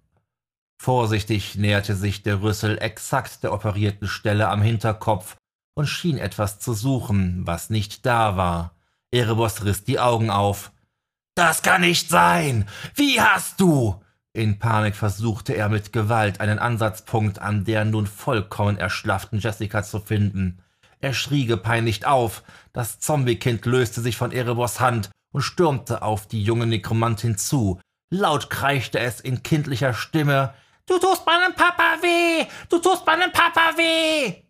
Vorsichtig 0.77 1.55
näherte 1.55 1.95
sich 1.95 2.21
der 2.21 2.41
Rüssel 2.41 2.77
exakt 2.77 3.43
der 3.43 3.53
operierten 3.53 4.07
Stelle 4.07 4.49
am 4.49 4.61
Hinterkopf 4.61 5.37
und 5.75 5.87
schien 5.87 6.17
etwas 6.17 6.59
zu 6.59 6.73
suchen, 6.73 7.45
was 7.45 7.69
nicht 7.69 8.05
da 8.05 8.35
war. 8.35 8.71
Erebos 9.11 9.63
riss 9.63 9.83
die 9.83 9.99
Augen 9.99 10.29
auf. 10.29 10.71
Das 11.35 11.61
kann 11.61 11.81
nicht 11.81 12.09
sein! 12.09 12.67
Wie 12.95 13.21
hast 13.21 13.59
du? 13.59 14.01
In 14.33 14.57
Panik 14.59 14.95
versuchte 14.95 15.53
er 15.53 15.69
mit 15.69 15.93
Gewalt 15.93 16.41
einen 16.41 16.59
Ansatzpunkt 16.59 17.39
an 17.39 17.63
der 17.65 17.85
nun 17.85 18.07
vollkommen 18.07 18.77
erschlafften 18.77 19.39
Jessica 19.39 19.83
zu 19.83 19.99
finden. 19.99 20.61
Er 20.99 21.13
schrie 21.13 21.45
gepeinigt 21.45 22.05
auf, 22.05 22.43
das 22.73 22.99
Zombiekind 22.99 23.65
löste 23.65 24.01
sich 24.01 24.17
von 24.17 24.31
Erebos 24.31 24.79
Hand 24.79 25.09
und 25.31 25.41
stürmte 25.41 26.01
auf 26.01 26.27
die 26.27 26.43
junge 26.43 26.65
Nekromantin 26.65 27.37
zu. 27.37 27.79
Laut 28.09 28.49
kreischte 28.49 28.99
es 28.99 29.19
in 29.19 29.43
kindlicher 29.43 29.93
Stimme 29.93 30.53
Du 30.87 30.99
tust 30.99 31.25
meinem 31.25 31.53
Papa 31.55 31.97
weh. 32.01 32.45
Du 32.69 32.77
tust 32.77 33.05
meinem 33.07 33.31
Papa 33.31 33.75
weh. 33.75 34.44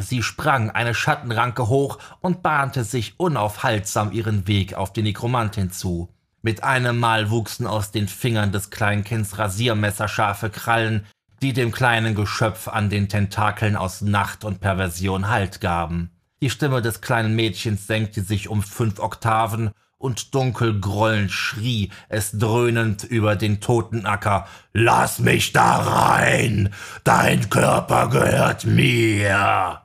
Sie 0.00 0.22
sprang 0.22 0.70
eine 0.70 0.94
Schattenranke 0.94 1.68
hoch 1.68 1.98
und 2.20 2.42
bahnte 2.42 2.84
sich 2.84 3.14
unaufhaltsam 3.18 4.12
ihren 4.12 4.46
Weg 4.46 4.74
auf 4.74 4.92
die 4.92 5.02
Nekromantin 5.02 5.70
zu. 5.70 6.08
Mit 6.42 6.64
einem 6.64 6.98
Mal 6.98 7.30
wuchsen 7.30 7.66
aus 7.66 7.90
den 7.90 8.08
Fingern 8.08 8.52
des 8.52 8.70
Kleinkinds 8.70 9.38
rasiermesserscharfe 9.38 10.50
Krallen, 10.50 11.06
die 11.42 11.52
dem 11.52 11.72
kleinen 11.72 12.14
Geschöpf 12.14 12.68
an 12.68 12.90
den 12.90 13.08
Tentakeln 13.08 13.76
aus 13.76 14.00
Nacht 14.00 14.44
und 14.44 14.60
Perversion 14.60 15.28
Halt 15.28 15.60
gaben. 15.60 16.10
Die 16.42 16.50
Stimme 16.50 16.80
des 16.80 17.02
kleinen 17.02 17.36
Mädchens 17.36 17.86
senkte 17.86 18.22
sich 18.22 18.48
um 18.48 18.62
fünf 18.62 18.98
Oktaven, 18.98 19.72
und 20.00 20.34
dunkel 20.34 20.80
grollend 20.80 21.30
schrie 21.30 21.90
es 22.08 22.32
dröhnend 22.32 23.04
über 23.04 23.36
den 23.36 23.60
toten 23.60 24.06
Acker 24.06 24.48
Lass 24.72 25.18
mich 25.18 25.52
da 25.52 25.76
rein. 25.76 26.72
Dein 27.04 27.50
Körper 27.50 28.08
gehört 28.08 28.64
mir. 28.64 29.79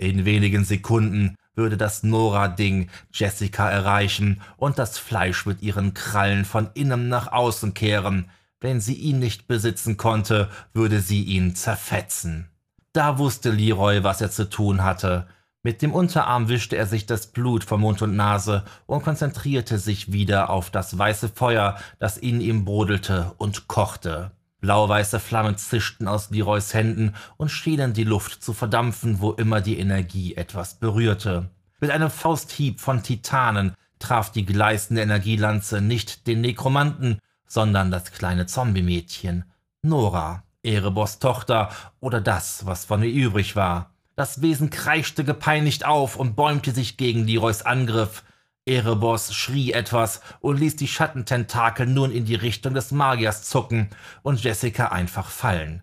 In 0.00 0.24
wenigen 0.24 0.64
Sekunden 0.64 1.36
würde 1.54 1.76
das 1.76 2.02
Nora-Ding 2.02 2.88
Jessica 3.12 3.68
erreichen 3.68 4.40
und 4.56 4.78
das 4.78 4.96
Fleisch 4.96 5.44
mit 5.44 5.60
ihren 5.60 5.92
Krallen 5.92 6.46
von 6.46 6.70
innen 6.72 7.10
nach 7.10 7.30
außen 7.30 7.74
kehren. 7.74 8.30
Wenn 8.60 8.80
sie 8.80 8.94
ihn 8.94 9.18
nicht 9.18 9.46
besitzen 9.46 9.98
konnte, 9.98 10.48
würde 10.72 11.02
sie 11.02 11.22
ihn 11.22 11.54
zerfetzen. 11.54 12.48
Da 12.94 13.18
wusste 13.18 13.50
Leroy, 13.50 14.02
was 14.02 14.22
er 14.22 14.30
zu 14.30 14.48
tun 14.48 14.82
hatte. 14.82 15.26
Mit 15.62 15.82
dem 15.82 15.92
Unterarm 15.92 16.48
wischte 16.48 16.78
er 16.78 16.86
sich 16.86 17.04
das 17.04 17.26
Blut 17.26 17.62
von 17.62 17.82
Mund 17.82 18.00
und 18.00 18.16
Nase 18.16 18.64
und 18.86 19.02
konzentrierte 19.02 19.78
sich 19.78 20.12
wieder 20.12 20.48
auf 20.48 20.70
das 20.70 20.96
weiße 20.96 21.28
Feuer, 21.28 21.76
das 21.98 22.16
in 22.16 22.40
ihm 22.40 22.64
brodelte 22.64 23.32
und 23.36 23.68
kochte. 23.68 24.32
Blau-weiße 24.60 25.20
Flammen 25.20 25.56
zischten 25.56 26.06
aus 26.06 26.30
Leroys 26.30 26.74
Händen 26.74 27.14
und 27.36 27.50
schienen 27.50 27.92
die 27.92 28.04
Luft 28.04 28.42
zu 28.42 28.52
verdampfen, 28.52 29.20
wo 29.20 29.32
immer 29.32 29.60
die 29.60 29.78
Energie 29.78 30.34
etwas 30.34 30.74
berührte. 30.74 31.50
Mit 31.80 31.90
einem 31.90 32.10
Fausthieb 32.10 32.80
von 32.80 33.02
Titanen 33.02 33.74
traf 33.98 34.30
die 34.30 34.44
gleißende 34.44 35.02
Energielanze 35.02 35.80
nicht 35.80 36.26
den 36.26 36.42
Nekromanten, 36.42 37.18
sondern 37.46 37.90
das 37.90 38.12
kleine 38.12 38.46
Zombie-Mädchen, 38.46 39.44
Nora, 39.82 40.44
Erebos 40.62 41.18
Tochter 41.18 41.70
oder 42.00 42.20
das, 42.20 42.66
was 42.66 42.84
von 42.84 43.02
ihr 43.02 43.10
übrig 43.10 43.56
war. 43.56 43.94
Das 44.14 44.42
Wesen 44.42 44.68
kreischte 44.68 45.24
gepeinigt 45.24 45.86
auf 45.86 46.16
und 46.16 46.36
bäumte 46.36 46.72
sich 46.72 46.98
gegen 46.98 47.26
Leroys 47.26 47.62
Angriff, 47.62 48.22
Erebos 48.70 49.34
schrie 49.34 49.72
etwas 49.72 50.20
und 50.40 50.58
ließ 50.58 50.76
die 50.76 50.88
Schattententakel 50.88 51.86
nun 51.86 52.12
in 52.12 52.24
die 52.24 52.36
Richtung 52.36 52.72
des 52.72 52.92
Magiers 52.92 53.42
zucken 53.42 53.90
und 54.22 54.42
Jessica 54.42 54.86
einfach 54.86 55.28
fallen. 55.28 55.82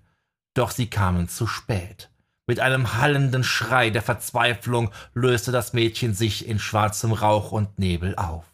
Doch 0.53 0.71
sie 0.71 0.89
kamen 0.89 1.27
zu 1.27 1.47
spät. 1.47 2.09
Mit 2.47 2.61
einem 2.61 2.93
hallenden 2.93 3.43
Schrei 3.43 3.89
der 3.89 4.01
Verzweiflung 4.01 4.91
löste 5.13 5.51
das 5.51 5.73
Mädchen 5.73 6.13
sich 6.13 6.47
in 6.47 6.59
schwarzem 6.59 7.11
Rauch 7.11 7.51
und 7.51 7.77
Nebel 7.77 8.15
auf. 8.15 8.45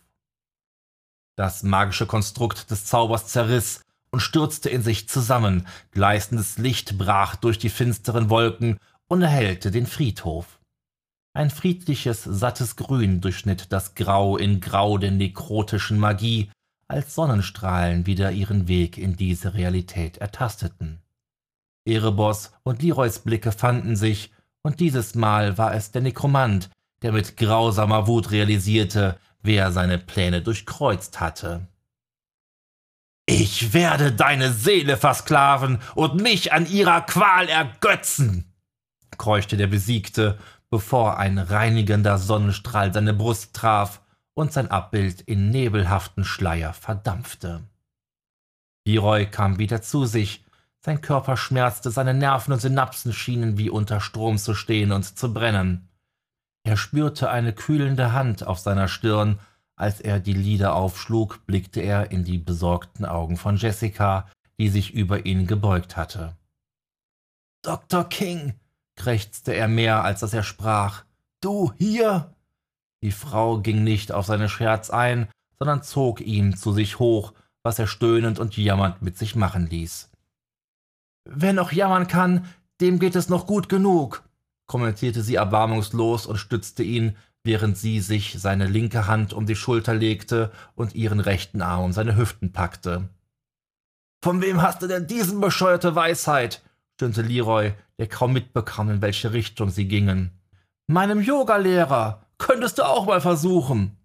Das 1.35 1.61
magische 1.61 2.07
Konstrukt 2.07 2.71
des 2.71 2.85
Zaubers 2.85 3.27
zerriss 3.27 3.81
und 4.09 4.19
stürzte 4.19 4.69
in 4.69 4.81
sich 4.81 5.09
zusammen, 5.09 5.67
gleißendes 5.91 6.57
Licht 6.57 6.97
brach 6.97 7.35
durch 7.35 7.59
die 7.59 7.69
finsteren 7.69 8.29
Wolken 8.29 8.77
und 9.07 9.21
erhellte 9.21 9.69
den 9.69 9.85
Friedhof. 9.85 10.59
Ein 11.35 11.49
friedliches, 11.49 12.23
sattes 12.23 12.75
Grün 12.75 13.19
durchschnitt 13.19 13.71
das 13.71 13.95
Grau 13.95 14.37
in 14.37 14.59
Grau 14.59 14.99
der 14.99 15.09
nekrotischen 15.09 15.97
Magie, 15.97 16.51
als 16.87 17.15
Sonnenstrahlen 17.15 18.05
wieder 18.05 18.31
ihren 18.31 18.67
Weg 18.67 18.99
in 18.99 19.15
diese 19.15 19.55
Realität 19.55 20.17
ertasteten. 20.17 21.01
Erebos 21.85 22.53
und 22.61 22.83
Leroys 22.83 23.19
Blicke 23.19 23.51
fanden 23.51 23.95
sich, 23.95 24.31
und 24.61 24.79
dieses 24.79 25.15
Mal 25.15 25.57
war 25.57 25.73
es 25.73 25.91
der 25.91 26.03
Nekromant, 26.03 26.69
der 27.01 27.11
mit 27.11 27.35
grausamer 27.35 28.07
Wut 28.07 28.31
realisierte, 28.31 29.17
wer 29.41 29.71
seine 29.71 29.97
Pläne 29.97 30.41
durchkreuzt 30.41 31.19
hatte. 31.19 31.67
Ich 33.25 33.73
werde 33.73 34.11
deine 34.11 34.53
Seele 34.53 34.97
versklaven 34.97 35.79
und 35.95 36.21
mich 36.21 36.53
an 36.53 36.69
ihrer 36.69 37.01
Qual 37.01 37.49
ergötzen, 37.49 38.53
keuchte 39.17 39.57
der 39.57 39.67
Besiegte 39.67 40.37
bevor 40.73 41.19
ein 41.19 41.37
reinigender 41.37 42.17
Sonnenstrahl 42.17 42.91
seine 42.91 43.13
Brust 43.13 43.55
traf 43.55 44.01
und 44.33 44.51
sein 44.51 44.71
Abbild 44.71 45.21
in 45.21 45.51
nebelhaften 45.51 46.25
Schleier 46.25 46.73
verdampfte. 46.73 47.61
Leroy 48.83 49.27
kam 49.27 49.59
wieder 49.59 49.83
zu 49.83 50.05
sich, 50.05 50.43
sein 50.79 50.99
Körper 51.01 51.37
schmerzte, 51.37 51.91
seine 51.91 52.15
Nerven 52.15 52.53
und 52.53 52.59
Synapsen 52.59 53.13
schienen 53.13 53.59
wie 53.59 53.69
unter 53.69 53.99
Strom 53.99 54.39
zu 54.39 54.55
stehen 54.55 54.91
und 54.91 55.03
zu 55.03 55.31
brennen. 55.31 55.89
Er 56.63 56.75
spürte 56.75 57.29
eine 57.29 57.53
kühlende 57.53 58.11
Hand 58.13 58.47
auf 58.47 58.57
seiner 58.57 58.87
Stirn, 58.87 59.37
als 59.75 60.01
er 60.01 60.19
die 60.19 60.33
Lider 60.33 60.73
aufschlug, 60.73 61.45
blickte 61.45 61.81
er 61.81 62.09
in 62.09 62.23
die 62.23 62.39
besorgten 62.39 63.05
Augen 63.05 63.37
von 63.37 63.57
Jessica, 63.57 64.27
die 64.57 64.69
sich 64.69 64.91
über 64.91 65.27
ihn 65.27 65.45
gebeugt 65.45 65.97
hatte. 65.97 66.35
Dr. 67.61 68.05
King, 68.05 68.55
krächzte 68.95 69.53
er 69.53 69.67
mehr, 69.67 70.03
als 70.03 70.19
dass 70.21 70.33
er 70.33 70.43
sprach. 70.43 71.03
Du 71.41 71.73
hier? 71.77 72.33
Die 73.01 73.11
Frau 73.11 73.59
ging 73.59 73.83
nicht 73.83 74.11
auf 74.11 74.25
seine 74.25 74.49
Scherz 74.49 74.89
ein, 74.89 75.27
sondern 75.59 75.83
zog 75.83 76.21
ihn 76.21 76.55
zu 76.55 76.71
sich 76.71 76.99
hoch, 76.99 77.33
was 77.63 77.79
er 77.79 77.87
stöhnend 77.87 78.39
und 78.39 78.57
jammernd 78.57 79.01
mit 79.01 79.17
sich 79.17 79.35
machen 79.35 79.67
ließ. 79.67 80.09
Wer 81.25 81.53
noch 81.53 81.71
jammern 81.71 82.07
kann, 82.07 82.45
dem 82.81 82.99
geht 82.99 83.15
es 83.15 83.29
noch 83.29 83.47
gut 83.47 83.69
genug, 83.69 84.23
kommentierte 84.67 85.21
sie 85.21 85.35
erbarmungslos 85.35 86.25
und 86.25 86.37
stützte 86.37 86.83
ihn, 86.83 87.15
während 87.43 87.77
sie 87.77 87.99
sich 87.99 88.35
seine 88.39 88.67
linke 88.67 89.07
Hand 89.07 89.33
um 89.33 89.45
die 89.45 89.55
Schulter 89.55 89.93
legte 89.93 90.51
und 90.75 90.95
ihren 90.95 91.19
rechten 91.19 91.61
Arm 91.61 91.83
um 91.83 91.91
seine 91.91 92.15
Hüften 92.15 92.51
packte. 92.51 93.09
Von 94.23 94.41
wem 94.41 94.61
hast 94.61 94.81
du 94.81 94.87
denn 94.87 95.07
diesen 95.07 95.41
bescheuerte 95.41 95.95
Weisheit? 95.95 96.61
stöhnte 96.95 97.21
Leroy, 97.21 97.73
der 98.03 98.09
kaum 98.09 98.33
mitbekam, 98.33 98.89
in 98.89 99.01
welche 99.01 99.31
Richtung 99.31 99.69
sie 99.69 99.87
gingen. 99.87 100.31
Meinem 100.87 101.21
Yogalehrer. 101.21 102.25
Könntest 102.37 102.77
du 102.77 102.83
auch 102.83 103.05
mal 103.05 103.21
versuchen. 103.21 103.95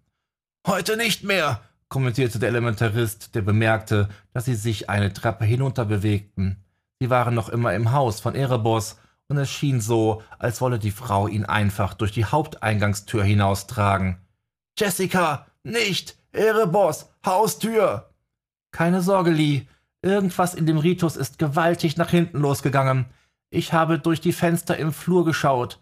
Heute 0.65 0.95
nicht 0.95 1.25
mehr, 1.25 1.59
kommentierte 1.89 2.39
der 2.39 2.47
Elementarist, 2.47 3.35
der 3.35 3.41
bemerkte, 3.41 4.07
dass 4.31 4.45
sie 4.45 4.55
sich 4.55 4.89
eine 4.89 5.11
Treppe 5.11 5.43
hinunter 5.43 5.83
bewegten. 5.83 6.63
Sie 7.01 7.09
waren 7.09 7.35
noch 7.35 7.49
immer 7.49 7.73
im 7.73 7.91
Haus 7.91 8.21
von 8.21 8.35
Erebos, 8.35 8.97
und 9.27 9.37
es 9.37 9.49
schien 9.49 9.81
so, 9.81 10.23
als 10.37 10.61
wolle 10.61 10.79
die 10.79 10.91
Frau 10.91 11.27
ihn 11.27 11.43
einfach 11.43 11.93
durch 11.93 12.13
die 12.13 12.23
Haupteingangstür 12.23 13.25
hinaustragen. 13.25 14.17
Jessica, 14.77 15.45
nicht! 15.63 16.15
Erebos, 16.31 17.09
Haustür! 17.25 18.09
Keine 18.71 19.01
Sorge, 19.01 19.31
Lee. 19.31 19.67
Irgendwas 20.01 20.53
in 20.53 20.65
dem 20.65 20.77
Ritus 20.77 21.17
ist 21.17 21.37
gewaltig 21.37 21.97
nach 21.97 22.11
hinten 22.11 22.39
losgegangen. 22.39 23.07
Ich 23.49 23.73
habe 23.73 23.99
durch 23.99 24.21
die 24.21 24.33
Fenster 24.33 24.77
im 24.77 24.93
Flur 24.93 25.25
geschaut. 25.25 25.79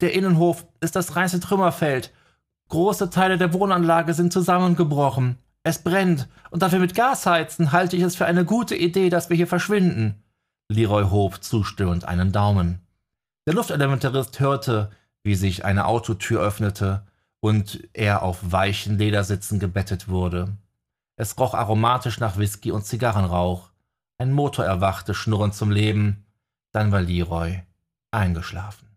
Der 0.00 0.14
Innenhof 0.14 0.66
ist 0.80 0.96
das 0.96 1.16
reinste 1.16 1.40
Trümmerfeld. 1.40 2.12
Große 2.68 3.10
Teile 3.10 3.38
der 3.38 3.52
Wohnanlage 3.52 4.14
sind 4.14 4.32
zusammengebrochen. 4.32 5.38
Es 5.62 5.82
brennt, 5.82 6.28
und 6.50 6.62
dafür 6.62 6.78
mit 6.78 6.94
Gas 6.94 7.26
heizen 7.26 7.72
halte 7.72 7.96
ich 7.96 8.02
es 8.02 8.16
für 8.16 8.26
eine 8.26 8.44
gute 8.44 8.76
Idee, 8.76 9.10
dass 9.10 9.28
wir 9.28 9.36
hier 9.36 9.46
verschwinden. 9.46 10.22
Leroy 10.70 11.04
hob 11.04 11.42
zustimmend 11.42 12.04
einen 12.04 12.32
Daumen. 12.32 12.80
Der 13.46 13.54
Luftelementarist 13.54 14.40
hörte, 14.40 14.90
wie 15.22 15.34
sich 15.34 15.64
eine 15.64 15.86
Autotür 15.86 16.40
öffnete 16.40 17.06
und 17.40 17.88
er 17.92 18.22
auf 18.22 18.52
weichen 18.52 18.98
Ledersitzen 18.98 19.58
gebettet 19.58 20.08
wurde. 20.08 20.56
Es 21.16 21.38
roch 21.38 21.54
aromatisch 21.54 22.20
nach 22.20 22.36
Whisky 22.36 22.70
und 22.70 22.84
Zigarrenrauch. 22.84 23.70
Ein 24.18 24.32
Motor 24.32 24.64
erwachte 24.64 25.14
schnurrend 25.14 25.54
zum 25.54 25.70
Leben. 25.70 26.26
Dann 26.72 26.92
war 26.92 27.00
Leroy 27.00 27.62
eingeschlafen. 28.10 28.87